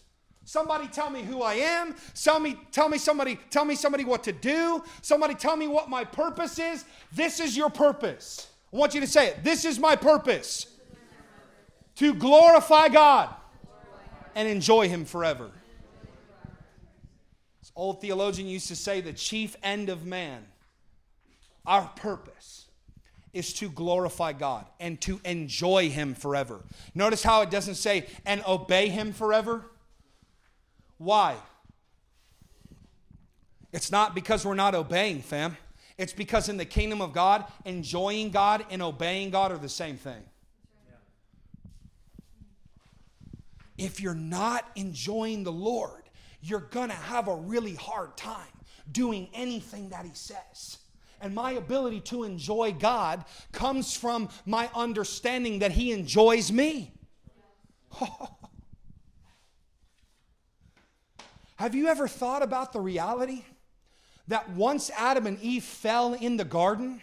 [0.44, 1.94] Somebody tell me who I am.
[2.14, 4.82] Tell me, tell me somebody, tell me somebody what to do.
[5.00, 6.84] Somebody tell me what my purpose is.
[7.12, 8.48] This is your purpose.
[8.72, 9.44] I want you to say it.
[9.44, 10.66] This is my purpose.
[11.96, 13.30] To glorify God
[14.34, 15.50] and enjoy Him forever.
[17.74, 20.46] Old theologian used to say the chief end of man
[21.64, 22.66] our purpose
[23.32, 26.60] is to glorify God and to enjoy Him forever.
[26.94, 29.64] Notice how it doesn't say, and obey Him forever.
[30.98, 31.36] Why?
[33.72, 35.56] It's not because we're not obeying, fam.
[35.96, 39.96] It's because in the kingdom of God, enjoying God and obeying God are the same
[39.96, 40.22] thing.
[43.78, 46.01] If you're not enjoying the Lord,
[46.42, 48.46] you're going to have a really hard time
[48.90, 50.78] doing anything that He says
[51.22, 56.92] and my ability to enjoy God comes from my understanding that He enjoys me.
[61.56, 63.44] Have you ever thought about the reality
[64.26, 67.00] that once Adam and Eve fell in the garden,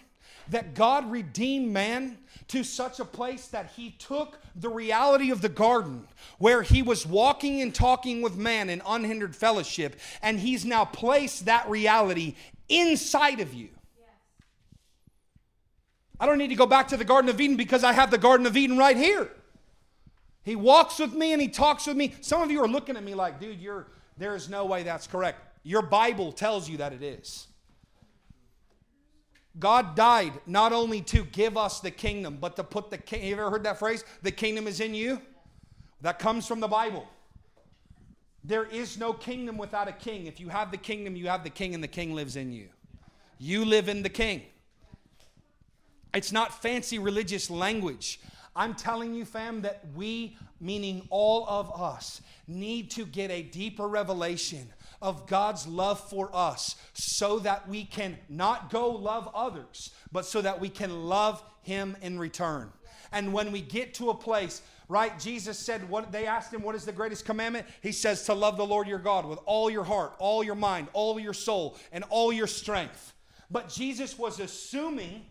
[0.50, 2.18] that God redeemed man
[2.50, 6.08] to such a place that he took the reality of the garden
[6.38, 11.46] where he was walking and talking with man in unhindered fellowship, and he's now placed
[11.46, 12.36] that reality
[12.68, 13.70] inside of you.
[16.20, 18.18] I don't need to go back to the Garden of Eden because I have the
[18.18, 19.32] Garden of Eden right here.
[20.44, 22.14] He walks with me and he talks with me.
[22.22, 25.08] Some of you are looking at me like, dude, you're, there is no way that's
[25.08, 25.40] correct.
[25.64, 27.48] Your Bible tells you that it is.
[29.58, 33.24] God died not only to give us the kingdom, but to put the king.
[33.24, 34.04] You ever heard that phrase?
[34.22, 35.22] The kingdom is in you?
[36.02, 37.08] That comes from the Bible.
[38.44, 40.28] There is no kingdom without a king.
[40.28, 42.70] If you have the kingdom, you have the king, and the king lives in you.
[43.38, 44.44] You live in the king.
[46.14, 48.20] It's not fancy religious language.
[48.56, 53.88] I'm telling you, fam, that we, meaning all of us, need to get a deeper
[53.88, 60.26] revelation of God's love for us so that we can not go love others, but
[60.26, 62.72] so that we can love Him in return.
[63.12, 66.76] And when we get to a place, right, Jesus said, what they asked him, What
[66.76, 67.66] is the greatest commandment?
[67.82, 70.88] He says, To love the Lord your God with all your heart, all your mind,
[70.94, 73.14] all your soul, and all your strength.
[73.50, 75.26] But Jesus was assuming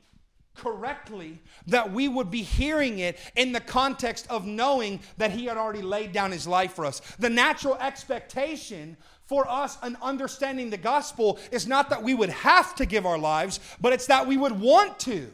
[0.58, 5.56] correctly, that we would be hearing it in the context of knowing that He had
[5.56, 7.00] already laid down His life for us.
[7.18, 8.96] The natural expectation
[9.28, 13.18] for us and understanding the gospel is not that we would have to give our
[13.18, 15.30] lives, but it's that we would want to.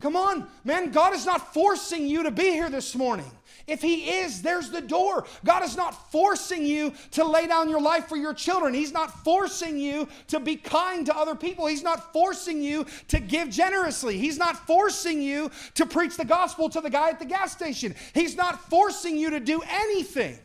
[0.00, 3.30] Come on, man, God is not forcing you to be here this morning.
[3.66, 5.24] If He is, there's the door.
[5.44, 8.74] God is not forcing you to lay down your life for your children.
[8.74, 11.66] He's not forcing you to be kind to other people.
[11.66, 14.18] He's not forcing you to give generously.
[14.18, 17.94] He's not forcing you to preach the gospel to the guy at the gas station.
[18.12, 20.38] He's not forcing you to do anything.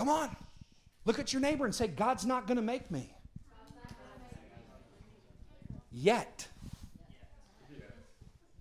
[0.00, 0.34] Come on.
[1.04, 3.14] Look at your neighbor and say, God's not going to make me.
[5.92, 6.48] Yet.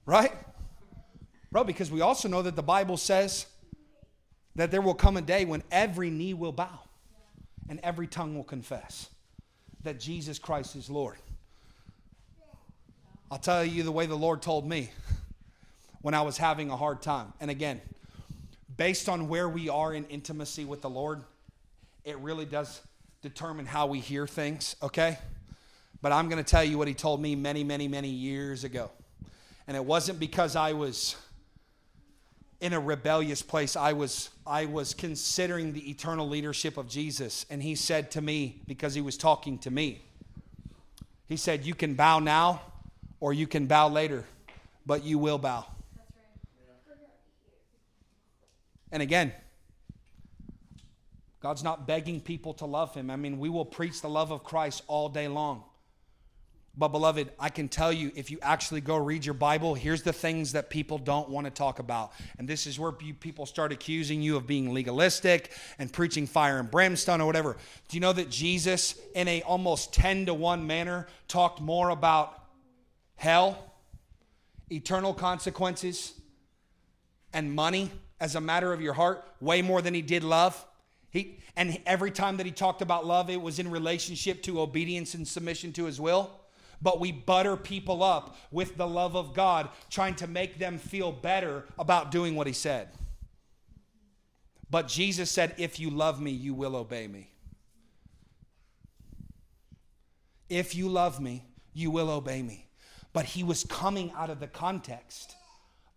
[0.05, 0.33] Right?
[1.49, 3.45] Bro, because we also know that the Bible says
[4.57, 6.81] that there will come a day when every knee will bow
[7.69, 9.09] and every tongue will confess
[9.83, 11.19] that Jesus Christ is Lord.
[13.31, 14.91] I'll tell you the way the Lord told me
[16.01, 17.31] when I was having a hard time.
[17.39, 17.79] And again,
[18.79, 21.21] based on where we are in intimacy with the Lord,
[22.05, 22.81] it really does
[23.21, 25.17] determine how we hear things, okay?
[26.01, 28.89] But I'm going to tell you what he told me many, many, many years ago.
[29.67, 31.17] And it wasn't because I was
[32.61, 33.75] in a rebellious place.
[33.75, 38.61] I was I was considering the eternal leadership of Jesus and he said to me
[38.65, 40.01] because he was talking to me.
[41.27, 42.61] He said, "You can bow now
[43.19, 44.25] or you can bow later,
[44.85, 45.65] but you will bow."
[48.91, 49.33] And again,
[51.41, 53.09] God's not begging people to love him.
[53.09, 55.63] I mean, we will preach the love of Christ all day long.
[56.77, 60.13] But, beloved, I can tell you if you actually go read your Bible, here's the
[60.13, 62.13] things that people don't want to talk about.
[62.37, 66.71] And this is where people start accusing you of being legalistic and preaching fire and
[66.71, 67.57] brimstone or whatever.
[67.89, 72.45] Do you know that Jesus, in a almost 10 to 1 manner, talked more about
[73.15, 73.73] hell,
[74.69, 76.13] eternal consequences,
[77.33, 80.65] and money as a matter of your heart, way more than he did love?
[81.11, 85.13] He, and every time that he talked about love, it was in relationship to obedience
[85.13, 86.39] and submission to his will
[86.81, 91.11] but we butter people up with the love of God, trying to make them feel
[91.11, 92.89] better about doing what He said.
[94.69, 97.31] But Jesus said, If you love me, you will obey me.
[100.47, 102.67] If you love me, you will obey me.
[103.11, 105.35] But He was coming out of the context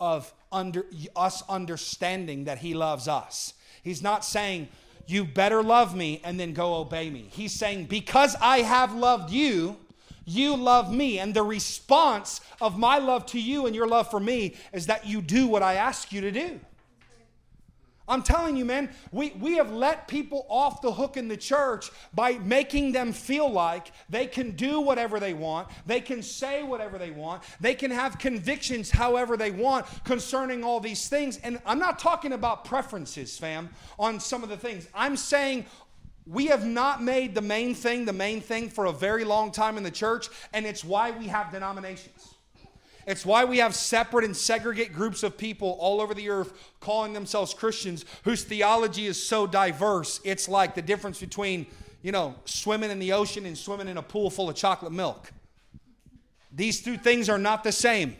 [0.02, 0.84] of under,
[1.14, 3.54] us understanding that He loves us.
[3.84, 4.68] He's not saying,
[5.06, 7.28] you better love me and then go obey me.
[7.30, 9.76] He's saying, Because I have loved you,
[10.24, 11.20] you love me.
[11.20, 15.06] And the response of my love to you and your love for me is that
[15.06, 16.60] you do what I ask you to do.
[18.12, 21.90] I'm telling you, man, we, we have let people off the hook in the church
[22.14, 26.98] by making them feel like they can do whatever they want, they can say whatever
[26.98, 31.38] they want, they can have convictions however they want concerning all these things.
[31.38, 34.88] And I'm not talking about preferences, fam, on some of the things.
[34.94, 35.64] I'm saying
[36.26, 39.78] we have not made the main thing the main thing for a very long time
[39.78, 42.31] in the church, and it's why we have denominations.
[43.06, 47.12] It's why we have separate and segregate groups of people all over the earth calling
[47.12, 50.20] themselves Christians whose theology is so diverse.
[50.24, 51.66] It's like the difference between,
[52.02, 55.32] you know, swimming in the ocean and swimming in a pool full of chocolate milk.
[56.52, 58.16] These two things are not the same.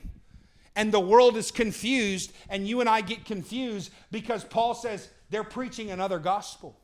[0.75, 5.45] And the world is confused, and you and I get confused because Paul says they're
[5.45, 6.79] preaching another gospel.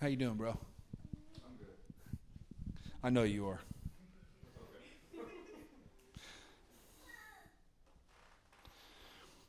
[0.00, 0.50] How you doing, bro?
[0.50, 2.18] I'm good.
[3.02, 3.60] I know you are.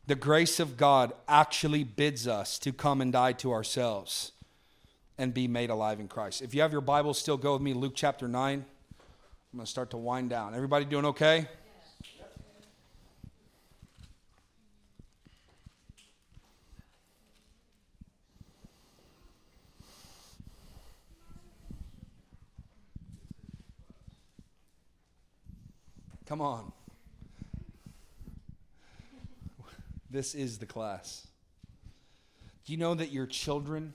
[0.06, 4.34] The grace of God actually bids us to come and die to ourselves
[5.18, 6.42] and be made alive in Christ.
[6.42, 8.66] If you have your Bible, still go with me, Luke chapter 9.
[9.54, 10.56] I'm going to start to wind down.
[10.56, 11.48] Everybody doing okay?
[26.26, 26.72] Come on.
[30.14, 31.26] This is the class.
[32.66, 33.94] Do you know that your children,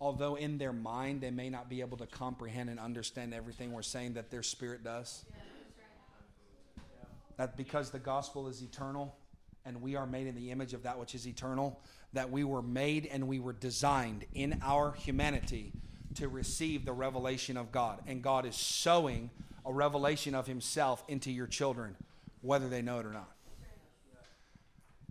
[0.00, 3.82] although in their mind they may not be able to comprehend and understand everything we're
[3.82, 5.26] saying, that their spirit does?
[7.36, 9.14] That because the gospel is eternal
[9.66, 11.78] and we are made in the image of that which is eternal,
[12.14, 15.74] that we were made and we were designed in our humanity
[16.14, 18.00] to receive the revelation of God.
[18.06, 19.28] And God is sowing
[19.66, 21.94] a revelation of himself into your children,
[22.40, 23.28] whether they know it or not.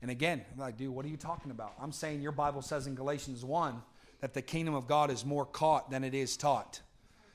[0.02, 1.74] And again, I'm like, dude, what are you talking about?
[1.80, 3.82] I'm saying your Bible says in Galatians 1
[4.20, 6.82] that the kingdom of God is more caught than it is taught.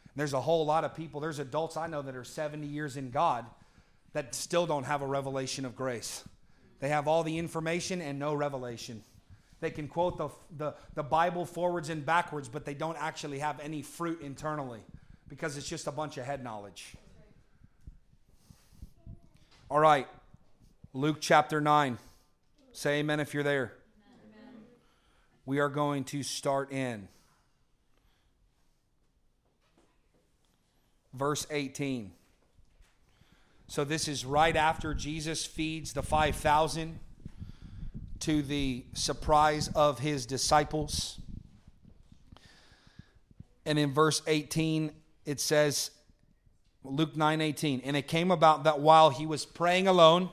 [0.03, 2.97] And there's a whole lot of people, there's adults I know that are 70 years
[2.97, 3.47] in God
[4.15, 6.25] that still don't have a revelation of grace.
[6.81, 9.03] They have all the information and no revelation.
[9.61, 13.59] They can quote the, the, the Bible forwards and backwards, but they don't actually have
[13.61, 14.81] any fruit internally
[15.29, 16.95] because it's just a bunch of head knowledge.
[19.71, 20.07] All right,
[20.93, 21.99] Luke chapter 9.
[22.77, 23.73] Say amen if you're there.
[24.07, 24.61] Amen.
[25.47, 27.09] We are going to start in
[31.15, 32.13] verse 18.
[33.67, 37.01] So, this is right after Jesus feeds the 5,000
[38.21, 41.19] to the surprise of his disciples.
[43.65, 44.93] And in verse 18,
[45.25, 45.93] it says,
[46.85, 47.81] Luke nine 9:18.
[47.85, 50.29] And it came about that while he was praying alone,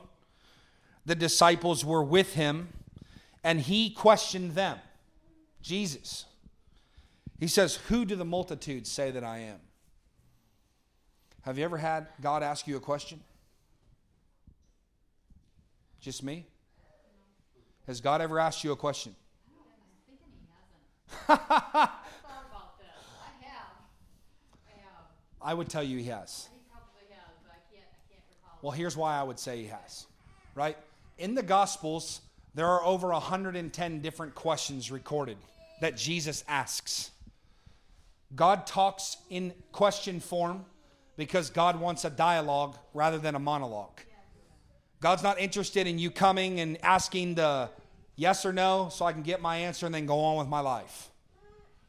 [1.06, 2.68] the disciples were with him,
[3.42, 4.78] and he questioned them.
[5.60, 6.24] Jesus.
[7.38, 9.60] He says, Who do the multitudes say that I am?
[11.42, 13.20] Have you ever had God ask you a question?
[16.00, 16.46] Just me?
[17.86, 19.14] Has God ever asked you a question?
[21.28, 21.90] I
[25.54, 26.48] would tell you he has.
[28.62, 30.06] Well, here's why I would say he has.
[30.54, 30.78] Right?
[31.16, 32.20] In the Gospels,
[32.54, 35.36] there are over 110 different questions recorded
[35.80, 37.10] that Jesus asks.
[38.34, 40.64] God talks in question form
[41.16, 44.00] because God wants a dialogue rather than a monologue.
[45.00, 47.70] God's not interested in you coming and asking the
[48.16, 50.60] yes or no so I can get my answer and then go on with my
[50.60, 51.10] life.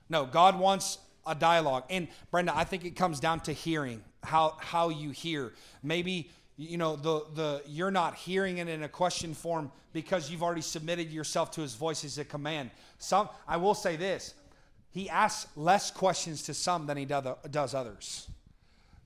[0.07, 1.85] No, God wants a dialogue.
[1.89, 5.53] And Brenda, I think it comes down to hearing, how how you hear.
[5.81, 10.43] Maybe you know the the you're not hearing it in a question form because you've
[10.43, 12.71] already submitted yourself to his voice as a command.
[12.97, 14.33] Some I will say this.
[14.91, 18.27] He asks less questions to some than he does others.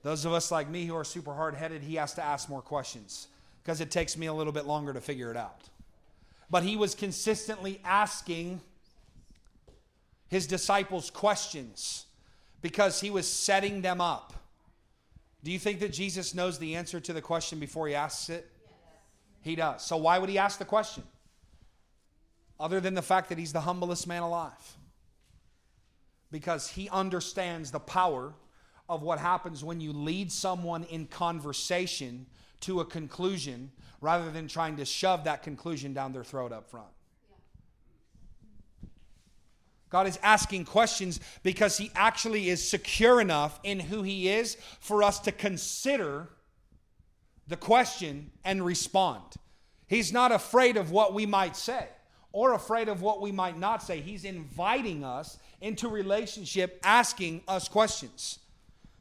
[0.03, 2.61] Those of us like me who are super hard headed, he has to ask more
[2.61, 3.27] questions
[3.63, 5.67] because it takes me a little bit longer to figure it out.
[6.49, 8.61] But he was consistently asking
[10.27, 12.05] his disciples questions
[12.61, 14.33] because he was setting them up.
[15.43, 18.49] Do you think that Jesus knows the answer to the question before he asks it?
[18.65, 18.73] Yes.
[19.41, 19.85] He does.
[19.85, 21.03] So why would he ask the question?
[22.59, 24.77] Other than the fact that he's the humblest man alive.
[26.31, 28.33] Because he understands the power
[28.89, 32.25] of what happens when you lead someone in conversation
[32.61, 33.71] to a conclusion
[34.01, 36.89] rather than trying to shove that conclusion down their throat up front.
[39.89, 45.03] God is asking questions because He actually is secure enough in who He is for
[45.03, 46.29] us to consider
[47.47, 49.23] the question and respond.
[49.87, 51.87] He's not afraid of what we might say
[52.31, 53.99] or afraid of what we might not say.
[53.99, 58.39] He's inviting us into relationship, asking us questions.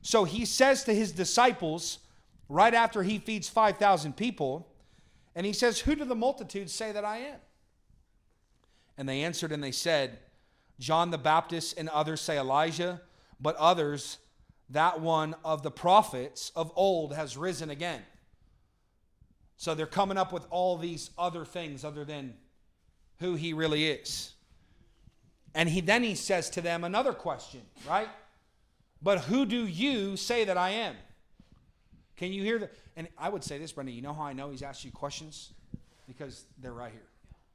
[0.01, 1.99] So He says to His disciples,
[2.49, 4.67] right after He feeds 5,000 people,
[5.35, 7.37] and He says, Who do the multitudes say that I am?
[8.97, 10.19] And they answered and they said,
[10.79, 13.01] John the Baptist and others say Elijah,
[13.41, 14.19] but others,
[14.71, 18.03] that one of the prophets of old has risen again.
[19.57, 22.35] So they're coming up with all these other things other than
[23.19, 24.33] who he really is.
[25.55, 28.09] And he then he says to them another question, right?
[29.03, 30.95] But who do you say that I am?
[32.17, 32.73] Can you hear that?
[32.99, 35.53] and I would say this, Brenda, you know how I know he's asked you questions?
[36.09, 37.07] Because they're right here.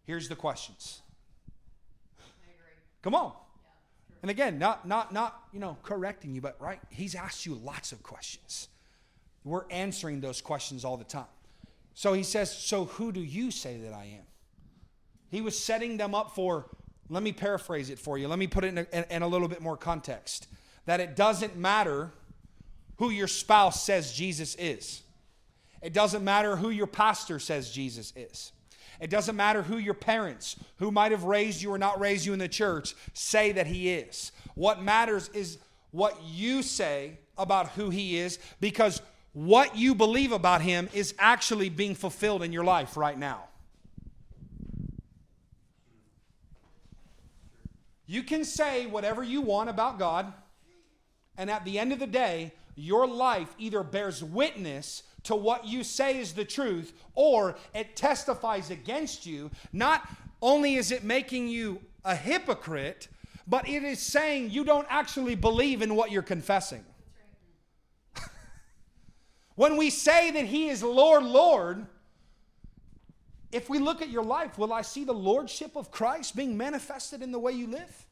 [0.05, 1.01] Here's the questions.
[3.03, 3.33] Come on.
[4.23, 6.79] And again, not not not, you know, correcting you, but right?
[6.89, 8.69] He's asked you lots of questions.
[9.43, 11.25] We're answering those questions all the time.
[11.93, 14.25] So he says, "So who do you say that I am?"
[15.29, 16.69] He was setting them up for
[17.09, 18.29] let me paraphrase it for you.
[18.29, 20.47] Let me put it in a, in a little bit more context.
[20.85, 22.11] That it doesn't matter
[22.97, 25.01] who your spouse says Jesus is.
[25.81, 28.52] It doesn't matter who your pastor says Jesus is.
[28.99, 32.33] It doesn't matter who your parents, who might have raised you or not raised you
[32.33, 34.31] in the church, say that He is.
[34.55, 35.57] What matters is
[35.91, 39.01] what you say about who He is because
[39.33, 43.45] what you believe about Him is actually being fulfilled in your life right now.
[48.05, 50.31] You can say whatever you want about God,
[51.37, 55.83] and at the end of the day, your life either bears witness to what you
[55.83, 59.49] say is the truth, or it testifies against you.
[59.71, 60.07] Not
[60.41, 63.07] only is it making you a hypocrite,
[63.47, 66.83] but it is saying you don't actually believe in what you're confessing.
[69.55, 71.85] when we say that He is Lord, Lord,
[73.51, 77.21] if we look at your life, will I see the lordship of Christ being manifested
[77.21, 78.07] in the way you live?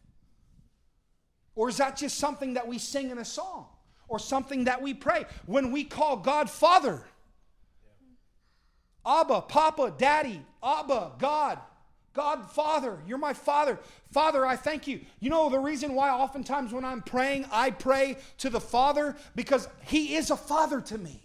[1.56, 3.66] Or is that just something that we sing in a song?
[4.12, 5.26] Or something that we pray.
[5.46, 7.02] When we call God Father,
[9.06, 11.58] Abba, Papa, Daddy, Abba, God,
[12.14, 13.80] God, Father, you're my Father.
[14.12, 15.00] Father, I thank you.
[15.22, 19.16] You know the reason why oftentimes when I'm praying, I pray to the Father?
[19.34, 21.24] Because He is a Father to me.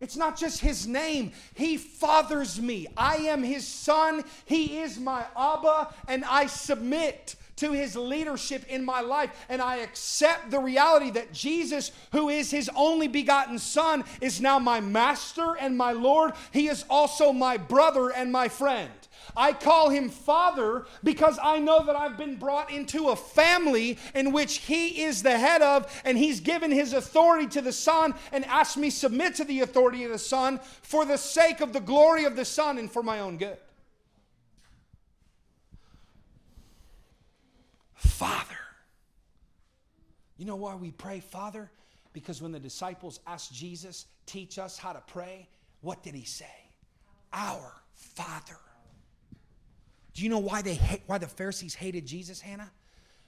[0.00, 2.88] It's not just His name, He fathers me.
[2.96, 8.84] I am His Son, He is my Abba, and I submit to his leadership in
[8.84, 9.30] my life.
[9.48, 14.58] And I accept the reality that Jesus, who is his only begotten Son, is now
[14.58, 16.32] my master and my Lord.
[16.52, 18.90] He is also my brother and my friend.
[19.36, 24.32] I call him Father because I know that I've been brought into a family in
[24.32, 28.44] which he is the head of, and he's given his authority to the Son and
[28.46, 32.24] asked me submit to the authority of the Son for the sake of the glory
[32.24, 33.58] of the Son and for my own good.
[40.38, 41.70] You know why we pray, Father?
[42.12, 45.48] Because when the disciples asked Jesus, teach us how to pray,
[45.80, 46.44] what did he say?
[47.32, 48.58] Our Father.
[50.14, 52.70] Do you know why they why the Pharisees hated Jesus, Hannah?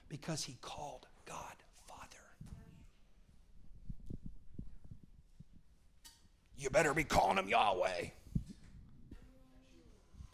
[0.07, 1.55] Because he called God
[1.87, 2.23] Father.
[6.57, 8.05] You better be calling him Yahweh.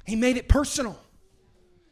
[0.05, 0.97] He made it personal.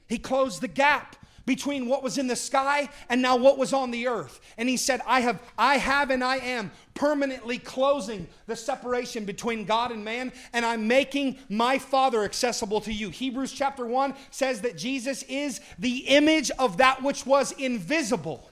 [0.07, 3.91] He closed the gap between what was in the sky and now what was on
[3.91, 4.39] the earth.
[4.57, 9.65] And he said, I have, I have and I am permanently closing the separation between
[9.65, 13.09] God and man, and I'm making my Father accessible to you.
[13.09, 18.49] Hebrews chapter 1 says that Jesus is the image of that which was invisible.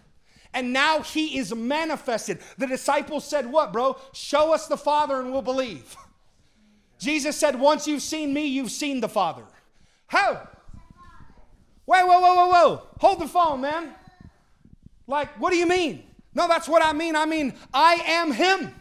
[0.54, 2.40] And now he is manifested.
[2.58, 3.98] The disciples said, What, bro?
[4.14, 5.96] Show us the Father and we'll believe.
[7.00, 9.44] Jesus said, Once you've seen me, you've seen the Father.
[10.08, 10.50] How?
[11.92, 12.82] Wait, whoa, whoa, whoa, whoa.
[13.02, 13.94] Hold the phone, man.
[15.08, 16.04] Like, what do you mean?
[16.34, 17.18] No, that's what I mean.
[17.18, 18.74] I mean, I am Him.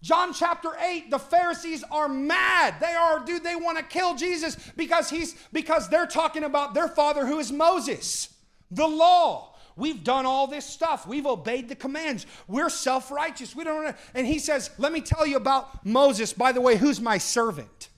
[0.00, 2.76] John chapter 8, the Pharisees are mad.
[2.80, 6.88] They are, dude, they want to kill Jesus because he's because they're talking about their
[6.88, 8.30] father who is Moses,
[8.70, 9.54] the law.
[9.76, 11.06] We've done all this stuff.
[11.06, 12.24] We've obeyed the commands.
[12.48, 13.54] We're self-righteous.
[13.54, 17.02] We don't and he says, "Let me tell you about Moses, by the way, who's
[17.02, 17.90] my servant."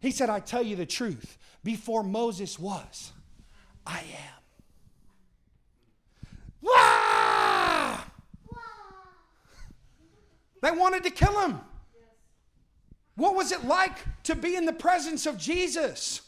[0.00, 3.10] He said, "I tell you the truth before Moses was,
[3.84, 4.36] I am.
[6.62, 7.98] Wah!
[10.62, 11.58] They wanted to kill him.
[13.16, 16.20] What was it like to be in the presence of Jesus?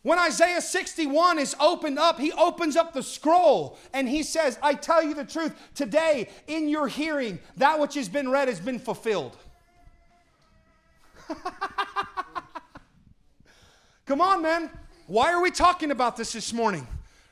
[0.00, 4.74] When Isaiah 61 is opened up, he opens up the scroll and he says, I
[4.74, 8.78] tell you the truth, today in your hearing, that which has been read has been
[8.78, 9.36] fulfilled.
[14.10, 14.70] Come on, man.
[15.06, 16.84] Why are we talking about this this morning?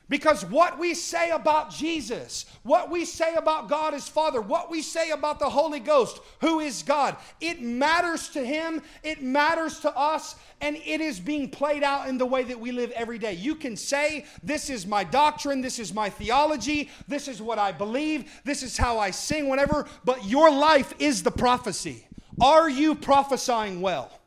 [0.09, 4.81] Because what we say about Jesus, what we say about God as Father, what we
[4.81, 9.91] say about the Holy Ghost, who is God, it matters to Him, it matters to
[9.99, 13.33] us, and it is being played out in the way that we live every day.
[13.33, 17.73] You can say, This is my doctrine, this is my theology, this is what I
[17.73, 22.07] believe, this is how I sing, whatever, but your life is the prophecy.
[22.41, 24.18] Are you prophesying well?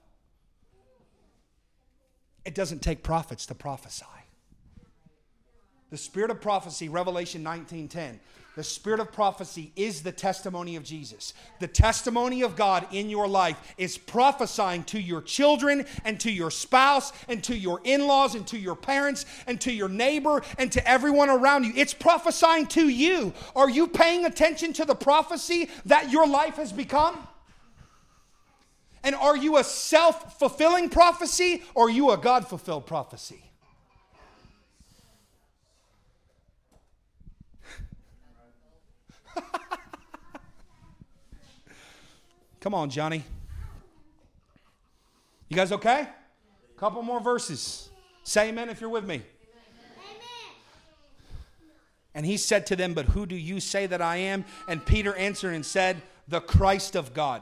[2.45, 4.05] It doesn't take prophets to prophesy.
[5.91, 8.19] The spirit of prophecy, Revelation 19:10.
[8.55, 11.33] The spirit of prophecy is the testimony of Jesus.
[11.59, 16.51] The testimony of God in your life is prophesying to your children and to your
[16.51, 20.85] spouse and to your in-laws and to your parents and to your neighbor and to
[20.85, 21.71] everyone around you.
[21.77, 23.33] It's prophesying to you.
[23.55, 27.25] Are you paying attention to the prophecy that your life has become?
[29.03, 33.43] And are you a self fulfilling prophecy or are you a God fulfilled prophecy?
[42.59, 43.23] Come on, Johnny.
[45.49, 46.01] You guys okay?
[46.01, 47.89] A Couple more verses.
[48.23, 49.21] Say amen if you're with me.
[52.13, 54.45] And he said to them, But who do you say that I am?
[54.67, 57.41] And Peter answered and said, The Christ of God.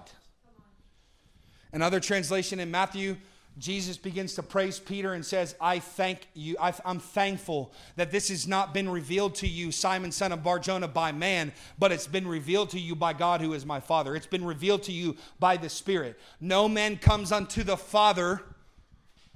[1.72, 3.18] Another translation in Matthew,
[3.58, 6.56] Jesus begins to praise Peter and says, I thank you.
[6.60, 10.88] I, am thankful that this has not been revealed to you, Simon, son of Barjona,
[10.88, 14.16] by man, but it's been revealed to you by God who is my Father.
[14.16, 16.18] It's been revealed to you by the Spirit.
[16.40, 18.42] No man comes unto the Father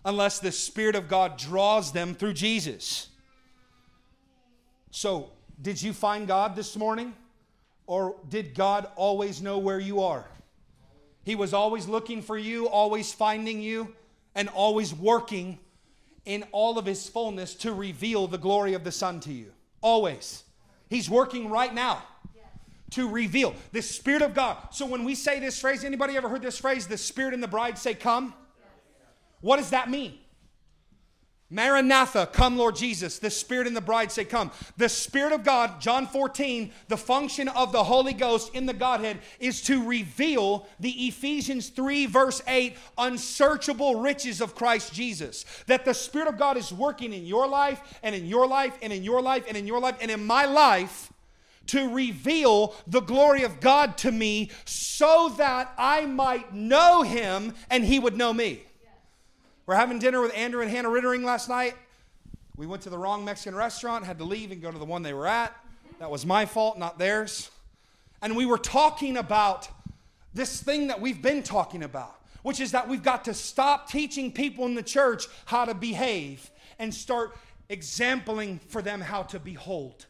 [0.05, 3.09] unless the Spirit of God draws them through Jesus.
[4.91, 5.31] So,
[5.61, 7.13] did you find God this morning?
[7.85, 10.25] Or did God always know where you are?
[11.23, 13.95] He was always looking for you, always finding you,
[14.35, 15.59] and always working
[16.25, 19.51] in all of his fullness to reveal the glory of the Son to you.
[19.81, 20.43] Always.
[20.89, 22.03] He's working right now
[22.91, 24.57] to reveal the Spirit of God.
[24.71, 27.47] So when we say this phrase, anybody ever heard this phrase, the Spirit and the
[27.47, 28.33] bride say, Come?
[29.41, 30.19] What does that mean?
[31.53, 33.19] Maranatha, come, Lord Jesus.
[33.19, 34.49] The Spirit and the bride say, Come.
[34.75, 39.19] The Spirit of God, John 14, the function of the Holy Ghost in the Godhead
[39.39, 45.45] is to reveal the Ephesians 3, verse 8, unsearchable riches of Christ Jesus.
[45.67, 48.91] That the Spirit of God is working in your life, and in your life, and
[48.91, 51.13] in your life, and in your life, and in my life
[51.67, 57.85] to reveal the glory of God to me so that I might know Him and
[57.85, 58.63] He would know me.
[59.65, 61.75] We're having dinner with Andrew and Hannah Rittering last night.
[62.57, 65.03] We went to the wrong Mexican restaurant, had to leave and go to the one
[65.03, 65.55] they were at.
[65.99, 67.49] That was my fault, not theirs.
[68.21, 69.69] And we were talking about
[70.33, 74.33] this thing that we've been talking about, which is that we've got to stop teaching
[74.33, 77.33] people in the church how to behave and start
[77.69, 80.07] exempling for them how to behold.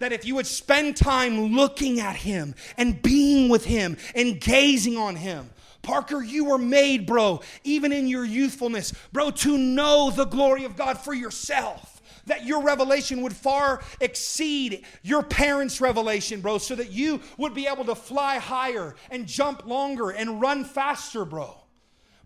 [0.00, 4.98] that if you would spend time looking at him and being with him and gazing
[4.98, 5.48] on him,
[5.84, 10.76] Parker, you were made, bro, even in your youthfulness, bro, to know the glory of
[10.76, 11.90] God for yourself.
[12.26, 17.66] That your revelation would far exceed your parents' revelation, bro, so that you would be
[17.66, 21.54] able to fly higher and jump longer and run faster, bro.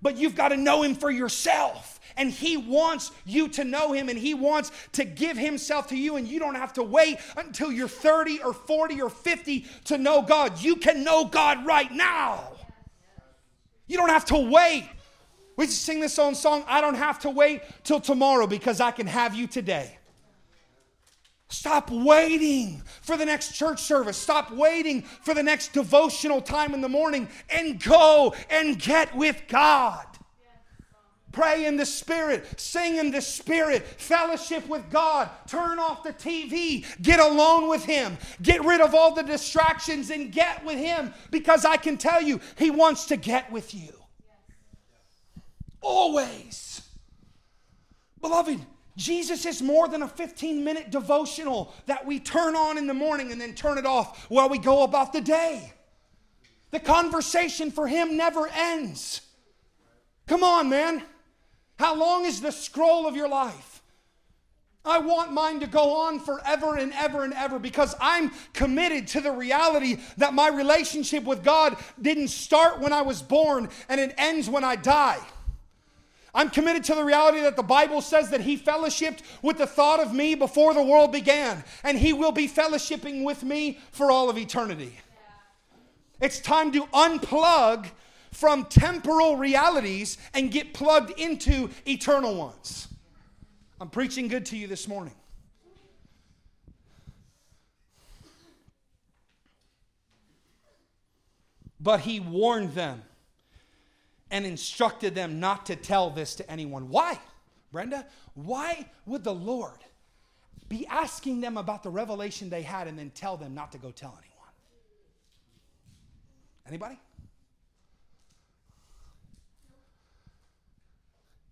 [0.00, 1.98] But you've got to know Him for yourself.
[2.16, 6.16] And He wants you to know Him and He wants to give Himself to you.
[6.16, 10.22] And you don't have to wait until you're 30 or 40 or 50 to know
[10.22, 10.60] God.
[10.60, 12.57] You can know God right now.
[13.88, 14.88] You don't have to wait.
[15.56, 18.92] We just sing this own song, I don't have to wait till tomorrow because I
[18.92, 19.98] can have you today.
[21.50, 24.16] Stop waiting for the next church service.
[24.16, 29.42] Stop waiting for the next devotional time in the morning and go and get with
[29.48, 30.06] God.
[31.38, 36.84] Pray in the Spirit, sing in the Spirit, fellowship with God, turn off the TV,
[37.00, 41.64] get alone with Him, get rid of all the distractions and get with Him because
[41.64, 43.92] I can tell you, He wants to get with you.
[45.80, 46.82] Always.
[48.20, 48.58] Beloved,
[48.96, 53.30] Jesus is more than a 15 minute devotional that we turn on in the morning
[53.30, 55.72] and then turn it off while we go about the day.
[56.72, 59.20] The conversation for him never ends.
[60.26, 61.04] Come on, man.
[61.78, 63.82] How long is the scroll of your life?
[64.84, 69.20] I want mine to go on forever and ever and ever because I'm committed to
[69.20, 74.14] the reality that my relationship with God didn't start when I was born and it
[74.16, 75.20] ends when I die.
[76.34, 80.00] I'm committed to the reality that the Bible says that He fellowshipped with the thought
[80.00, 84.30] of me before the world began, and He will be fellowshipping with me for all
[84.30, 84.98] of eternity.
[86.20, 87.88] It's time to unplug
[88.32, 92.88] from temporal realities and get plugged into eternal ones.
[93.80, 95.14] I'm preaching good to you this morning.
[101.80, 103.02] But he warned them
[104.30, 106.88] and instructed them not to tell this to anyone.
[106.88, 107.18] Why,
[107.72, 108.06] Brenda?
[108.34, 109.78] Why would the Lord
[110.68, 113.90] be asking them about the revelation they had and then tell them not to go
[113.90, 114.52] tell anyone?
[116.66, 116.98] Anybody?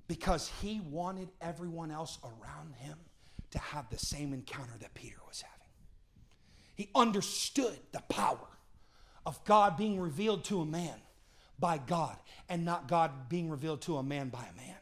[0.09, 2.97] Because he wanted everyone else around him
[3.51, 5.57] to have the same encounter that Peter was having.
[6.75, 8.49] He understood the power
[9.25, 10.95] of God being revealed to a man
[11.59, 12.17] by God
[12.49, 14.77] and not God being revealed to a man by a man.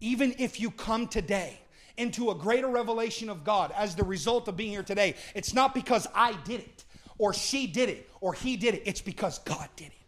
[0.00, 1.58] Even if you come today
[1.96, 5.74] into a greater revelation of God as the result of being here today, it's not
[5.74, 6.84] because I did it
[7.18, 10.05] or she did it or he did it, it's because God did it.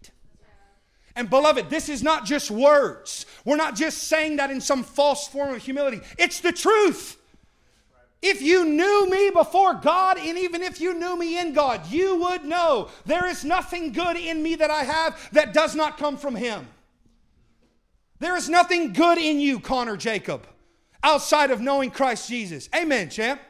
[1.18, 3.26] And beloved, this is not just words.
[3.44, 6.00] We're not just saying that in some false form of humility.
[6.16, 7.20] It's the truth.
[8.22, 12.20] If you knew me before God, and even if you knew me in God, you
[12.20, 16.16] would know there is nothing good in me that I have that does not come
[16.16, 16.68] from Him.
[18.20, 20.46] There is nothing good in you, Connor Jacob,
[21.02, 22.68] outside of knowing Christ Jesus.
[22.76, 23.40] Amen, champ.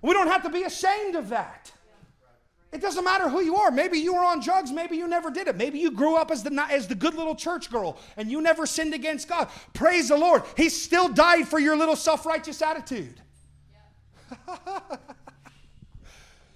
[0.00, 1.70] We don't have to be ashamed of that.
[2.74, 3.70] It doesn't matter who you are.
[3.70, 4.72] Maybe you were on drugs.
[4.72, 5.54] Maybe you never did it.
[5.54, 8.66] Maybe you grew up as the, as the good little church girl and you never
[8.66, 9.48] sinned against God.
[9.74, 10.42] Praise the Lord.
[10.56, 13.20] He still died for your little self righteous attitude.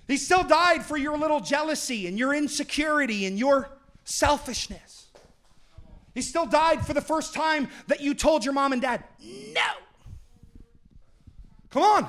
[0.09, 3.71] he still died for your little jealousy and your insecurity and your
[4.03, 5.07] selfishness.
[6.15, 9.71] He still died for the first time that you told your mom and dad, no.
[11.71, 12.09] Come on.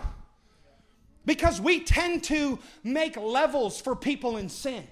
[1.30, 4.84] Because we tend to make levels for people in sin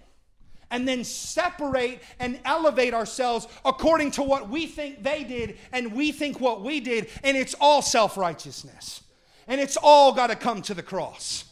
[0.70, 6.12] and then separate and elevate ourselves according to what we think they did and we
[6.12, 9.02] think what we did, and it's all self righteousness.
[9.48, 11.46] And it's all got to come to the cross.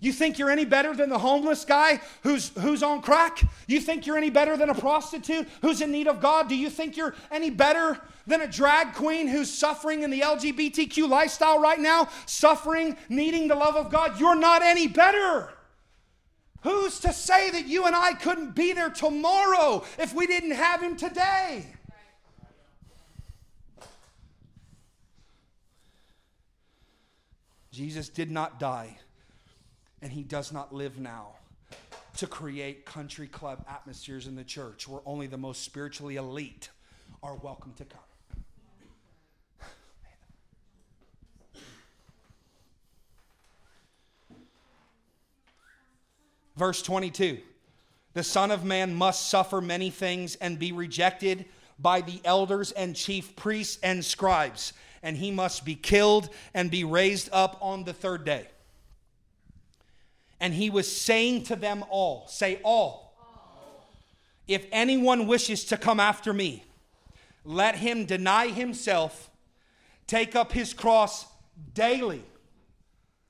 [0.00, 3.42] You think you're any better than the homeless guy who's, who's on crack?
[3.66, 6.48] You think you're any better than a prostitute who's in need of God?
[6.48, 11.08] Do you think you're any better than a drag queen who's suffering in the LGBTQ
[11.08, 14.20] lifestyle right now, suffering, needing the love of God?
[14.20, 15.50] You're not any better.
[16.62, 20.80] Who's to say that you and I couldn't be there tomorrow if we didn't have
[20.80, 21.66] Him today?
[27.72, 28.98] Jesus did not die
[30.02, 31.28] and he does not live now
[32.16, 36.68] to create country club atmospheres in the church where only the most spiritually elite
[37.22, 38.00] are welcome to come.
[46.56, 47.38] Verse 22
[48.14, 51.44] The Son of Man must suffer many things and be rejected
[51.78, 54.72] by the elders and chief priests and scribes,
[55.02, 58.48] and he must be killed and be raised up on the third day.
[60.40, 63.08] And he was saying to them all, say all.
[64.46, 66.64] If anyone wishes to come after me,
[67.44, 69.30] let him deny himself,
[70.06, 71.26] take up his cross
[71.74, 72.24] daily.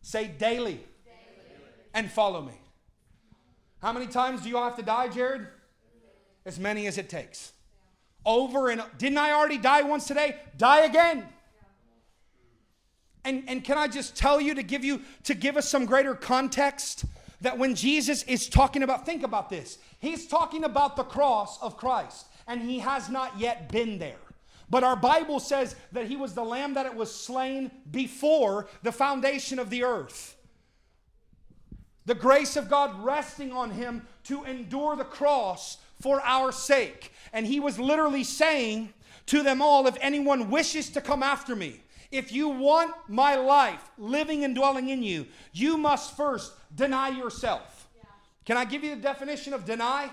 [0.03, 0.75] Say daily.
[0.75, 0.85] daily.
[1.93, 2.55] And follow me.
[3.83, 5.47] How many times do you have to die, Jared?
[6.45, 7.53] As many as it takes.
[8.25, 10.37] Over and didn't I already die once today?
[10.57, 11.27] Die again.
[13.29, 16.15] And, and can I just tell you to give you to give us some greater
[16.15, 17.05] context
[17.43, 19.77] that when Jesus is talking about, think about this.
[19.99, 24.17] He's talking about the cross of Christ, and he has not yet been there.
[24.71, 28.93] But our Bible says that he was the lamb that it was slain before the
[28.93, 30.35] foundation of the earth.
[32.07, 37.13] The grace of God resting on him to endure the cross for our sake.
[37.35, 38.95] And he was literally saying
[39.27, 43.91] to them all if anyone wishes to come after me, if you want my life
[43.99, 47.89] living and dwelling in you, you must first deny yourself.
[47.97, 48.05] Yeah.
[48.45, 50.11] Can I give you the definition of deny?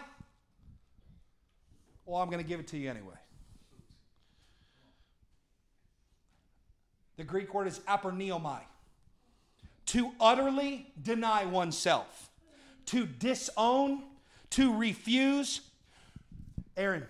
[2.06, 3.16] Well, I'm going to give it to you anyway.
[7.18, 8.60] The Greek word is aparneomai.
[9.88, 12.32] To utterly deny oneself,
[12.88, 14.04] to disown,
[14.52, 15.62] to refuse.
[16.76, 17.06] Aaron,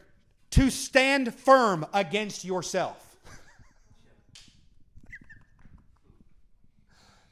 [0.52, 3.05] to stand firm against yourself.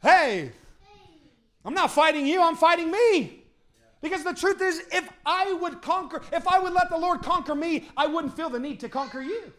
[0.04, 0.52] Hey,
[1.66, 3.40] I'm not fighting you, I'm fighting me.
[4.02, 7.56] Because the truth is, if I would conquer, if I would let the Lord conquer
[7.56, 9.54] me, I wouldn't feel the need to conquer you.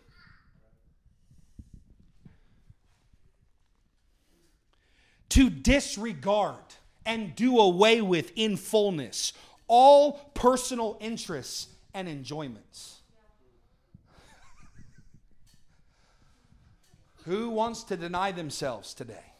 [5.30, 6.58] To disregard
[7.06, 9.32] and do away with in fullness
[9.66, 13.00] all personal interests and enjoyments.
[17.24, 19.33] Who wants to deny themselves today?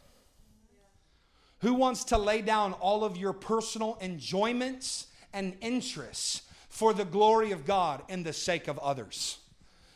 [1.64, 7.52] Who wants to lay down all of your personal enjoyments and interests for the glory
[7.52, 9.38] of God and the sake of others?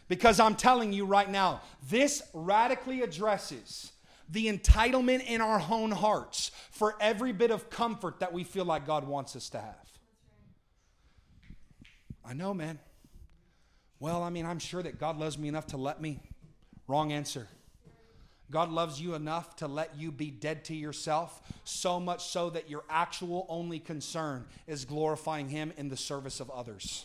[0.09, 1.61] Because I'm telling you right now,
[1.91, 3.93] this radically addresses
[4.31, 8.87] the entitlement in our own hearts for every bit of comfort that we feel like
[8.87, 9.93] God wants us to have.
[12.25, 12.79] I know, man.
[14.01, 16.21] Well, I mean, I'm sure that God loves me enough to let me.
[16.87, 17.47] Wrong answer.
[18.51, 22.71] God loves you enough to let you be dead to yourself, so much so that
[22.71, 27.05] your actual only concern is glorifying Him in the service of others.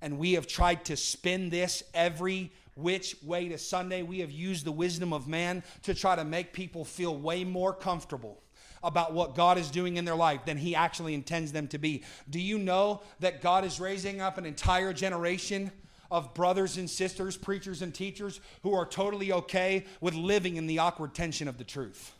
[0.00, 4.02] And we have tried to spin this every which way to Sunday.
[4.02, 7.72] We have used the wisdom of man to try to make people feel way more
[7.72, 8.40] comfortable
[8.84, 12.04] about what God is doing in their life than He actually intends them to be.
[12.30, 15.72] Do you know that God is raising up an entire generation?
[16.10, 20.78] Of brothers and sisters, preachers and teachers who are totally okay with living in the
[20.78, 22.12] awkward tension of the truth.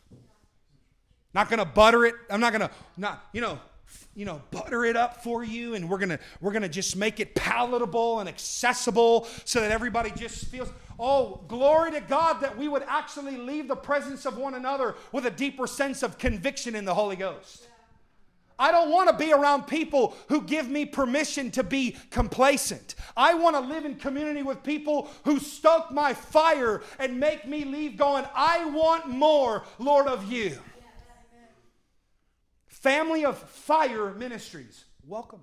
[1.33, 2.15] Not to butter it.
[2.29, 3.59] I'm not to not, you know,
[4.15, 7.35] you know, butter it up for you and we're to we're to just make it
[7.35, 10.69] palatable and accessible so that everybody just feels
[10.99, 15.25] Oh, glory to God that we would actually leave the presence of one another with
[15.25, 17.68] a deeper sense of conviction in the Holy Ghost.
[18.59, 22.95] I don't want to be around people who give me permission to be complacent.
[23.15, 27.63] I want to live in community with people who stoke my fire and make me
[27.63, 30.59] leave going, I want more, Lord, of you.
[32.67, 35.41] Family of Fire Ministries, welcome.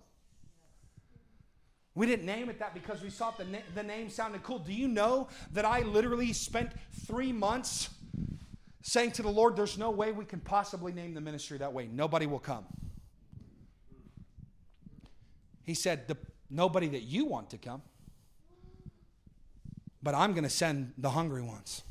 [1.94, 4.58] We didn't name it that because we thought the, na- the name sounded cool.
[4.58, 6.72] Do you know that I literally spent
[7.06, 7.88] three months
[8.82, 11.88] saying to the Lord, There's no way we can possibly name the ministry that way?
[11.90, 12.66] Nobody will come.
[15.66, 16.16] He said,
[16.48, 17.82] Nobody that you want to come,
[20.00, 21.82] but I'm going to send the hungry ones.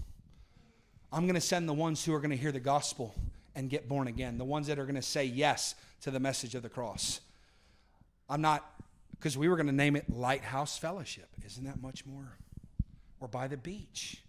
[1.11, 3.13] I'm going to send the ones who are going to hear the gospel
[3.53, 6.55] and get born again, the ones that are going to say yes to the message
[6.55, 7.19] of the cross.
[8.29, 8.65] I'm not,
[9.11, 11.27] because we were going to name it Lighthouse Fellowship.
[11.45, 12.37] Isn't that much more?
[13.19, 14.21] Or by the beach.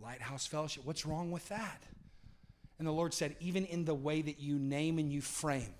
[0.00, 0.84] Lighthouse Fellowship.
[0.84, 1.82] What's wrong with that?
[2.78, 5.74] And the Lord said, even in the way that you name and you frame,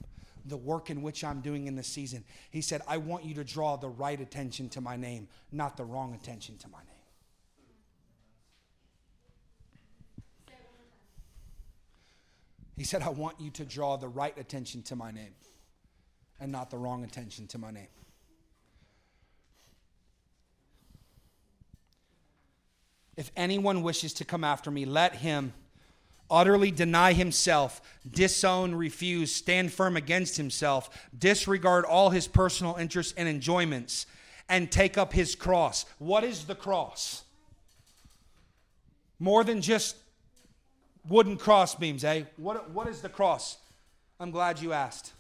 [0.45, 2.25] the work in which I'm doing in this season.
[2.51, 5.85] He said, I want you to draw the right attention to my name, not the
[5.85, 6.89] wrong attention to my name.
[12.77, 15.35] He said, I want you to draw the right attention to my name
[16.41, 17.87] and not the wrong attention to my name.
[23.17, 25.53] If anyone wishes to come after me, let him
[26.31, 33.29] utterly deny himself, disown, refuse, stand firm against himself, disregard all his personal interests and
[33.29, 34.07] enjoyments,
[34.49, 35.87] and take up his cross.
[35.99, 37.25] What is the cross?
[39.19, 39.97] More than just
[41.09, 42.25] wooden cross beams, eh?
[42.37, 43.59] What, what is the cross?
[44.19, 45.13] I'm glad you asked.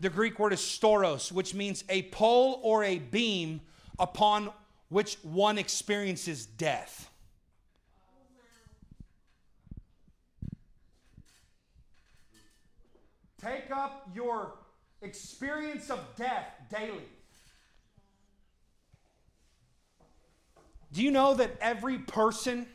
[0.00, 3.60] The Greek word is stauros, which means a pole or a beam
[3.98, 4.50] upon
[4.88, 7.10] which one experiences death.
[13.46, 14.54] Take up your
[15.02, 17.04] experience of death daily.
[20.92, 22.66] Do you know that every person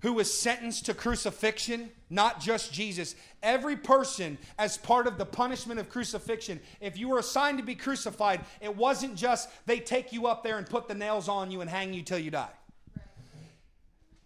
[0.00, 5.78] who was sentenced to crucifixion, not just Jesus, every person as part of the punishment
[5.78, 10.26] of crucifixion, if you were assigned to be crucified, it wasn't just they take you
[10.26, 12.48] up there and put the nails on you and hang you till you die.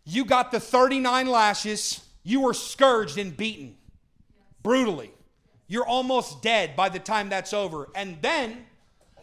[0.05, 3.77] You got the 39 lashes, you were scourged and beaten
[4.63, 5.11] brutally.
[5.69, 7.89] You're almost dead by the time that's over.
[7.95, 8.67] And then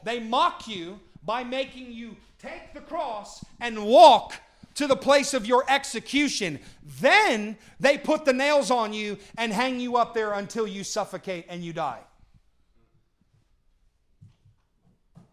[0.03, 4.33] they mock you by making you take the cross and walk
[4.75, 6.59] to the place of your execution.
[6.99, 11.45] Then they put the nails on you and hang you up there until you suffocate
[11.47, 12.01] and you die.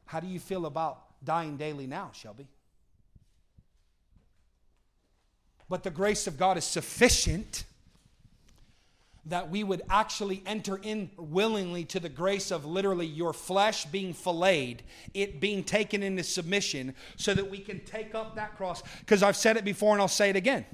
[0.06, 2.48] How do you feel about dying daily now, Shelby?
[5.68, 7.64] But the grace of God is sufficient
[9.26, 14.12] that we would actually enter in willingly to the grace of literally your flesh being
[14.12, 18.82] filleted, it being taken into submission, so that we can take up that cross.
[19.00, 20.64] Because I've said it before and I'll say it again.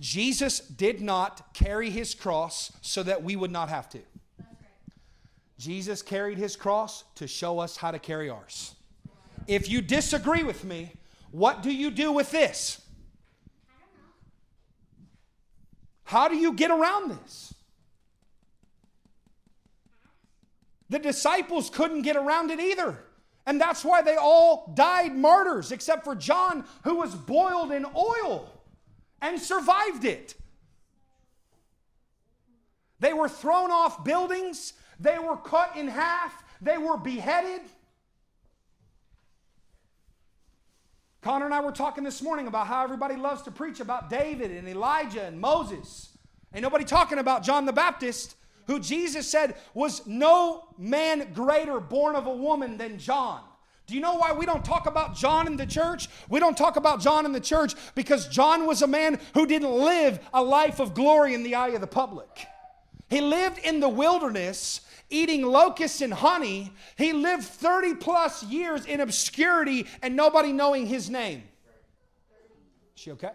[0.00, 4.00] Jesus did not carry his cross so that we would not have to.
[5.58, 8.74] Jesus carried his cross to show us how to carry ours.
[9.46, 10.92] If you disagree with me,
[11.30, 12.80] what do you do with this?
[16.12, 17.54] How do you get around this?
[20.90, 23.02] The disciples couldn't get around it either.
[23.46, 28.52] And that's why they all died martyrs, except for John, who was boiled in oil
[29.22, 30.34] and survived it.
[33.00, 37.62] They were thrown off buildings, they were cut in half, they were beheaded.
[41.22, 44.50] Connor and I were talking this morning about how everybody loves to preach about David
[44.50, 46.10] and Elijah and Moses.
[46.52, 48.34] Ain't nobody talking about John the Baptist,
[48.66, 53.40] who Jesus said was no man greater born of a woman than John.
[53.86, 56.08] Do you know why we don't talk about John in the church?
[56.28, 59.70] We don't talk about John in the church because John was a man who didn't
[59.70, 62.46] live a life of glory in the eye of the public.
[63.08, 64.80] He lived in the wilderness
[65.12, 66.72] eating locusts and honey.
[66.96, 71.42] He lived 30 plus years in obscurity and nobody knowing his name.
[72.96, 73.32] Is she okay?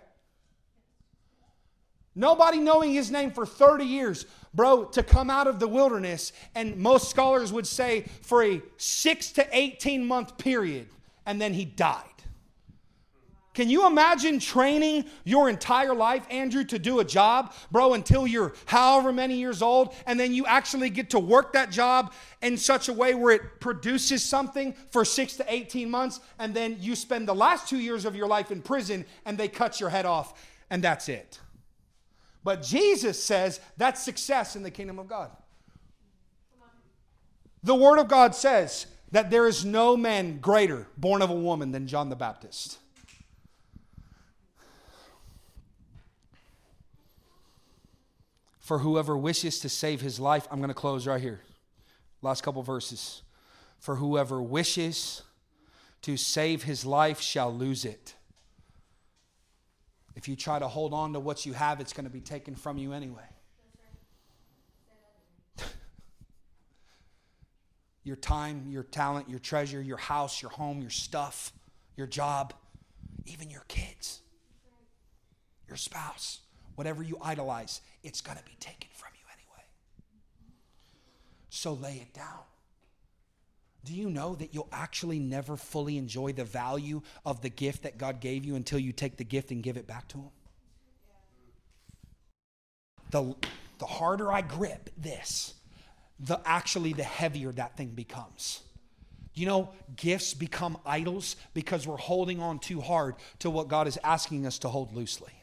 [2.15, 4.25] Nobody knowing his name for 30 years.
[4.53, 9.31] Bro, to come out of the wilderness, and most scholars would say for a six
[9.33, 10.87] to 18 month period,
[11.27, 12.16] and then he died.
[13.57, 18.53] Can you imagine training your entire life, Andrew, to do a job, bro, until you're
[18.67, 22.87] however many years old, and then you actually get to work that job in such
[22.87, 27.27] a way where it produces something for six to 18 months, and then you spend
[27.27, 30.39] the last two years of your life in prison and they cut your head off,
[30.69, 31.39] and that's it.
[32.43, 35.31] But Jesus says that's success in the kingdom of God.
[37.63, 41.71] The Word of God says that there is no man greater born of a woman
[41.71, 42.77] than John the Baptist.
[48.67, 51.39] For whoever wishes to save his life, I'm going to close right here.
[52.21, 53.21] Last couple verses.
[53.79, 55.23] For whoever wishes
[56.01, 58.13] to save his life shall lose it.
[60.17, 62.55] If you try to hold on to what you have, it's going to be taken
[62.55, 63.29] from you anyway.
[68.03, 71.53] your time, your talent, your treasure, your house, your home, your stuff,
[71.95, 72.53] your job,
[73.25, 74.19] even your kids,
[75.69, 76.41] your spouse
[76.77, 79.65] whatever you idolize, it's going to be taken from you anyway.
[81.49, 82.43] So lay it down.
[83.83, 87.97] Do you know that you'll actually never fully enjoy the value of the gift that
[87.97, 90.29] God gave you until you take the gift and give it back to Him?
[93.09, 93.35] The,
[93.79, 95.55] the harder I grip this,
[96.19, 98.61] the actually the heavier that thing becomes.
[99.33, 103.97] You know, gifts become idols because we're holding on too hard to what God is
[104.03, 105.36] asking us to hold loosely.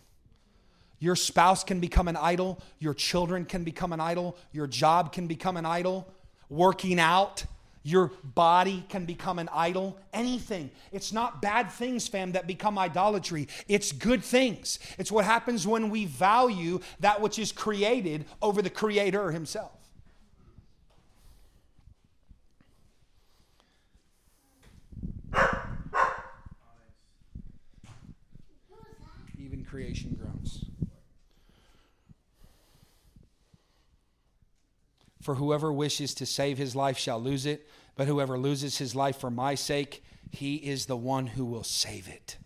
[1.04, 2.62] Your spouse can become an idol.
[2.78, 4.38] Your children can become an idol.
[4.52, 6.10] Your job can become an idol.
[6.48, 7.44] Working out,
[7.82, 9.98] your body can become an idol.
[10.14, 10.70] Anything.
[10.92, 13.48] It's not bad things, fam, that become idolatry.
[13.68, 14.78] It's good things.
[14.96, 19.72] It's what happens when we value that which is created over the Creator Himself.
[29.38, 30.63] Even creation groans.
[35.24, 37.66] For whoever wishes to save his life shall lose it,
[37.96, 42.06] but whoever loses his life for my sake, he is the one who will save
[42.08, 42.36] it.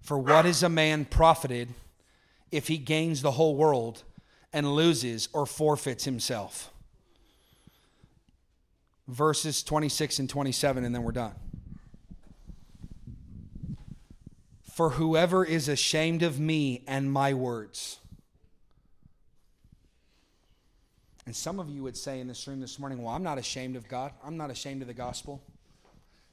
[0.00, 1.68] For what is a man profited
[2.50, 4.02] if he gains the whole world
[4.52, 6.72] and loses or forfeits himself?
[9.06, 11.36] Verses 26 and 27, and then we're done.
[14.72, 17.99] For whoever is ashamed of me and my words,
[21.26, 23.76] And some of you would say in this room this morning, Well, I'm not ashamed
[23.76, 24.12] of God.
[24.24, 25.42] I'm not ashamed of the gospel.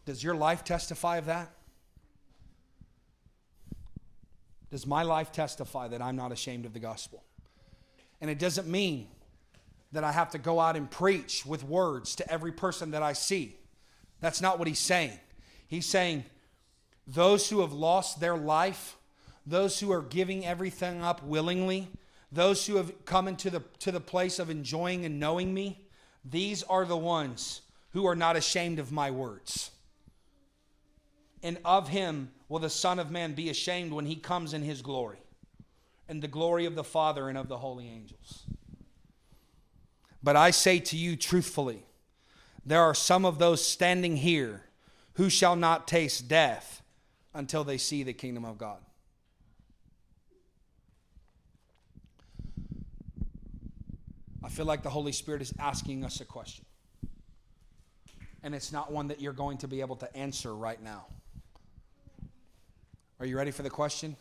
[0.06, 1.52] Does your life testify of that?
[4.72, 7.24] Does my life testify that I'm not ashamed of the gospel?
[8.22, 9.08] And it doesn't mean
[9.92, 13.14] that I have to go out and preach with words to every person that I
[13.14, 13.56] see.
[14.20, 15.18] That's not what he's saying.
[15.68, 16.26] He's saying,
[17.06, 18.98] those who have lost their life,
[19.46, 21.88] those who are giving everything up willingly,
[22.32, 25.88] those who have come into the, to the place of enjoying and knowing me,
[26.25, 27.61] these are the ones
[27.91, 29.71] who are not ashamed of my words.
[31.41, 34.82] And of him will the Son of Man be ashamed when he comes in his
[34.82, 35.19] glory,
[36.09, 38.43] and the glory of the Father and of the holy angels.
[40.21, 41.84] But I say to you truthfully,
[42.65, 44.63] there are some of those standing here
[45.13, 46.82] who shall not taste death
[47.34, 48.80] until they see the kingdom of God.
[54.48, 56.64] I feel like the Holy Spirit is asking us a question.
[58.43, 61.06] And it's not one that you're going to be able to answer right now.
[63.20, 64.16] Are you ready for the question?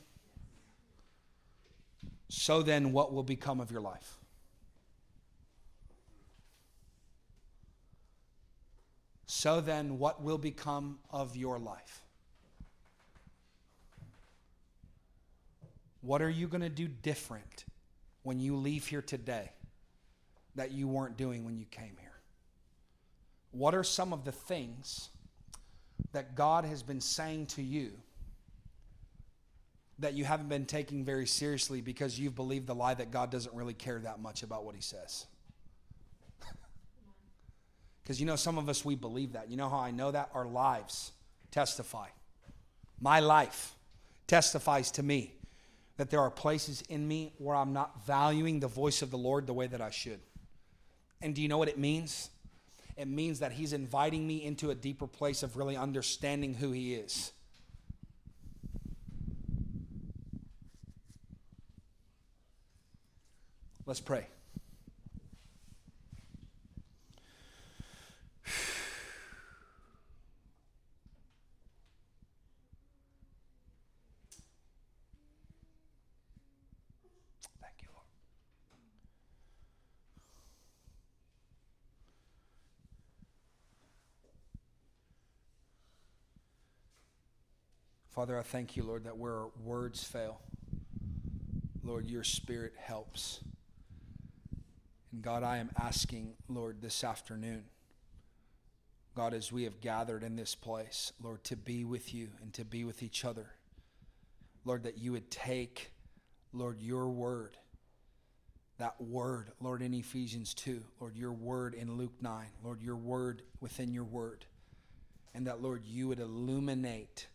[2.28, 4.18] So then, what will become of your life?
[9.26, 12.02] So then, what will become of your life?
[16.00, 17.64] What are you going to do different
[18.24, 19.52] when you leave here today
[20.56, 22.12] that you weren't doing when you came here?
[23.52, 25.08] What are some of the things
[26.12, 27.92] that God has been saying to you
[29.98, 33.54] that you haven't been taking very seriously because you've believed the lie that God doesn't
[33.54, 35.26] really care that much about what He says?
[38.02, 39.50] Because you know, some of us, we believe that.
[39.50, 40.30] You know how I know that?
[40.32, 41.10] Our lives
[41.50, 42.06] testify.
[43.00, 43.74] My life
[44.28, 45.34] testifies to me
[45.96, 49.46] that there are places in me where I'm not valuing the voice of the Lord
[49.46, 50.20] the way that I should.
[51.22, 52.30] And do you know what it means?
[52.96, 56.94] It means that He's inviting me into a deeper place of really understanding who He
[56.94, 57.32] is.
[63.86, 64.26] Let's pray.
[88.16, 90.40] Father, I thank you, Lord, that where words fail,
[91.84, 93.40] Lord, your spirit helps.
[95.12, 97.64] And God, I am asking, Lord, this afternoon,
[99.14, 102.64] God, as we have gathered in this place, Lord, to be with you and to
[102.64, 103.50] be with each other.
[104.64, 105.90] Lord, that you would take,
[106.54, 107.58] Lord, your word,
[108.78, 113.42] that word, Lord, in Ephesians 2, Lord, your word in Luke 9, Lord, your word
[113.60, 114.46] within your word,
[115.34, 117.26] and that, Lord, you would illuminate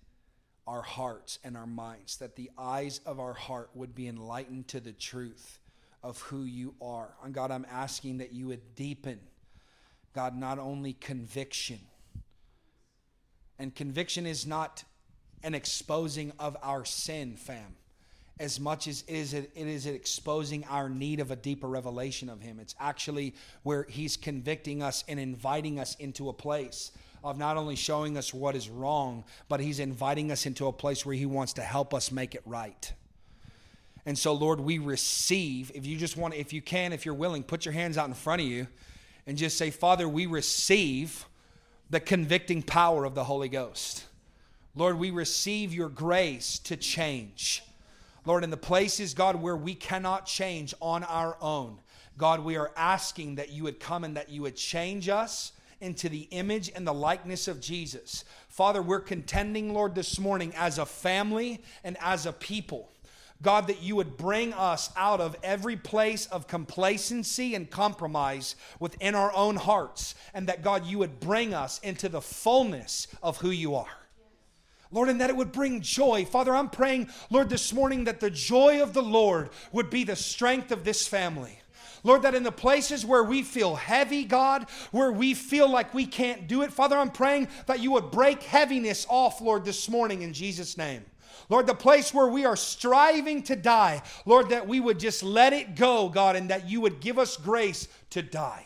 [0.68, 4.80] our hearts and our minds, that the eyes of our heart would be enlightened to
[4.80, 5.60] the truth
[6.04, 7.14] of who you are.
[7.24, 9.20] And God, I'm asking that you would deepen,
[10.14, 11.80] God, not only conviction,
[13.60, 14.84] and conviction is not
[15.44, 17.76] an exposing of our sin, fam,
[18.40, 22.42] as much as it is, it is exposing our need of a deeper revelation of
[22.42, 22.60] Him.
[22.60, 26.92] It's actually where He's convicting us and inviting us into a place
[27.24, 31.06] of not only showing us what is wrong, but He's inviting us into a place
[31.06, 32.94] where He wants to help us make it right.
[34.06, 35.72] And so, Lord, we receive.
[35.76, 38.16] If you just want, if you can, if you're willing, put your hands out in
[38.16, 38.68] front of you
[39.28, 41.26] and just say, Father, we receive
[41.90, 44.06] the convicting power of the Holy Ghost.
[44.76, 47.64] Lord, we receive your grace to change.
[48.26, 51.80] Lord, in the places, God, where we cannot change on our own,
[52.18, 55.52] God, we are asking that you would come and that you would change us
[55.82, 58.24] into the image and the likeness of Jesus.
[58.48, 62.92] Father, we're contending, Lord, this morning as a family and as a people.
[63.42, 69.16] God, that you would bring us out of every place of complacency and compromise within
[69.16, 73.50] our own hearts, and that God, you would bring us into the fullness of who
[73.50, 73.88] you are.
[74.92, 76.26] Lord, and that it would bring joy.
[76.26, 80.18] Father, I'm praying, Lord, this morning that the joy of the Lord would be the
[80.18, 81.61] strength of this family.
[82.04, 86.06] Lord, that in the places where we feel heavy, God, where we feel like we
[86.06, 90.22] can't do it, Father, I'm praying that you would break heaviness off, Lord, this morning
[90.22, 91.06] in Jesus' name.
[91.50, 95.54] Lord, the place where we are striving to die, Lord, that we would just let
[95.54, 98.66] it go, God, and that you would give us grace to die.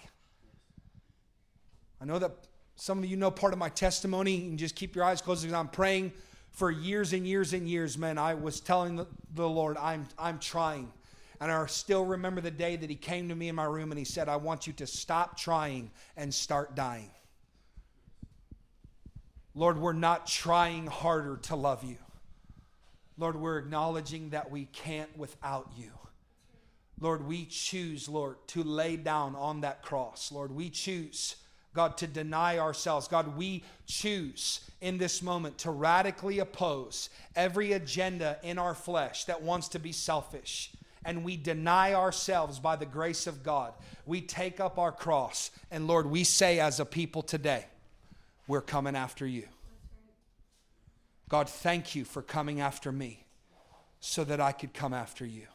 [2.00, 2.32] I know that
[2.76, 5.58] some of you know part of my testimony, and just keep your eyes closed because
[5.58, 6.14] I'm praying
[6.52, 8.18] for years and years and years, man.
[8.18, 10.92] I was telling the Lord, I'm, I'm trying.
[11.46, 14.00] And I still remember the day that he came to me in my room and
[14.00, 17.12] he said, I want you to stop trying and start dying.
[19.54, 21.98] Lord, we're not trying harder to love you.
[23.20, 25.92] Lord, we're acknowledging that we can't without you.
[27.00, 30.32] Lord, we choose, Lord, to lay down on that cross.
[30.32, 31.36] Lord, we choose,
[31.76, 33.08] God, to deny ourselves.
[33.08, 39.44] God, we choose in this moment to radically oppose every agenda in our flesh that
[39.44, 40.72] wants to be selfish.
[41.06, 43.74] And we deny ourselves by the grace of God.
[44.06, 45.52] We take up our cross.
[45.72, 47.66] And Lord, we say as a people today,
[48.48, 49.48] we're coming after you.
[51.30, 53.26] God, thank you for coming after me
[54.00, 55.48] so that I could come after you.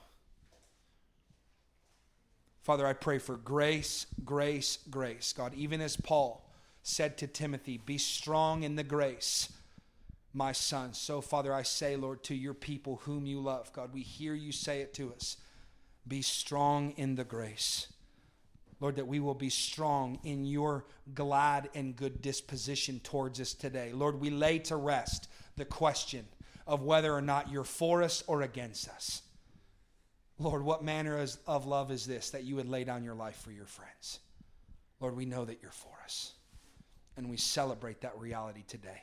[2.63, 5.33] Father, I pray for grace, grace, grace.
[5.33, 6.49] God, even as Paul
[6.83, 9.51] said to Timothy, be strong in the grace,
[10.33, 10.95] my son.
[10.95, 14.53] So, Father, I say, Lord, to your people whom you love, God, we hear you
[14.53, 15.37] say it to us.
[16.07, 17.93] Be strong in the grace.
[18.81, 23.93] Lord, that we will be strong in your glad and good disposition towards us today.
[23.93, 26.27] Lord, we lay to rest the question
[26.67, 29.23] of whether or not you're for us or against us.
[30.39, 33.51] Lord, what manner of love is this that you would lay down your life for
[33.51, 34.21] your friends?
[35.01, 36.33] Lord, we know that you're for us.
[37.17, 39.03] And we celebrate that reality today.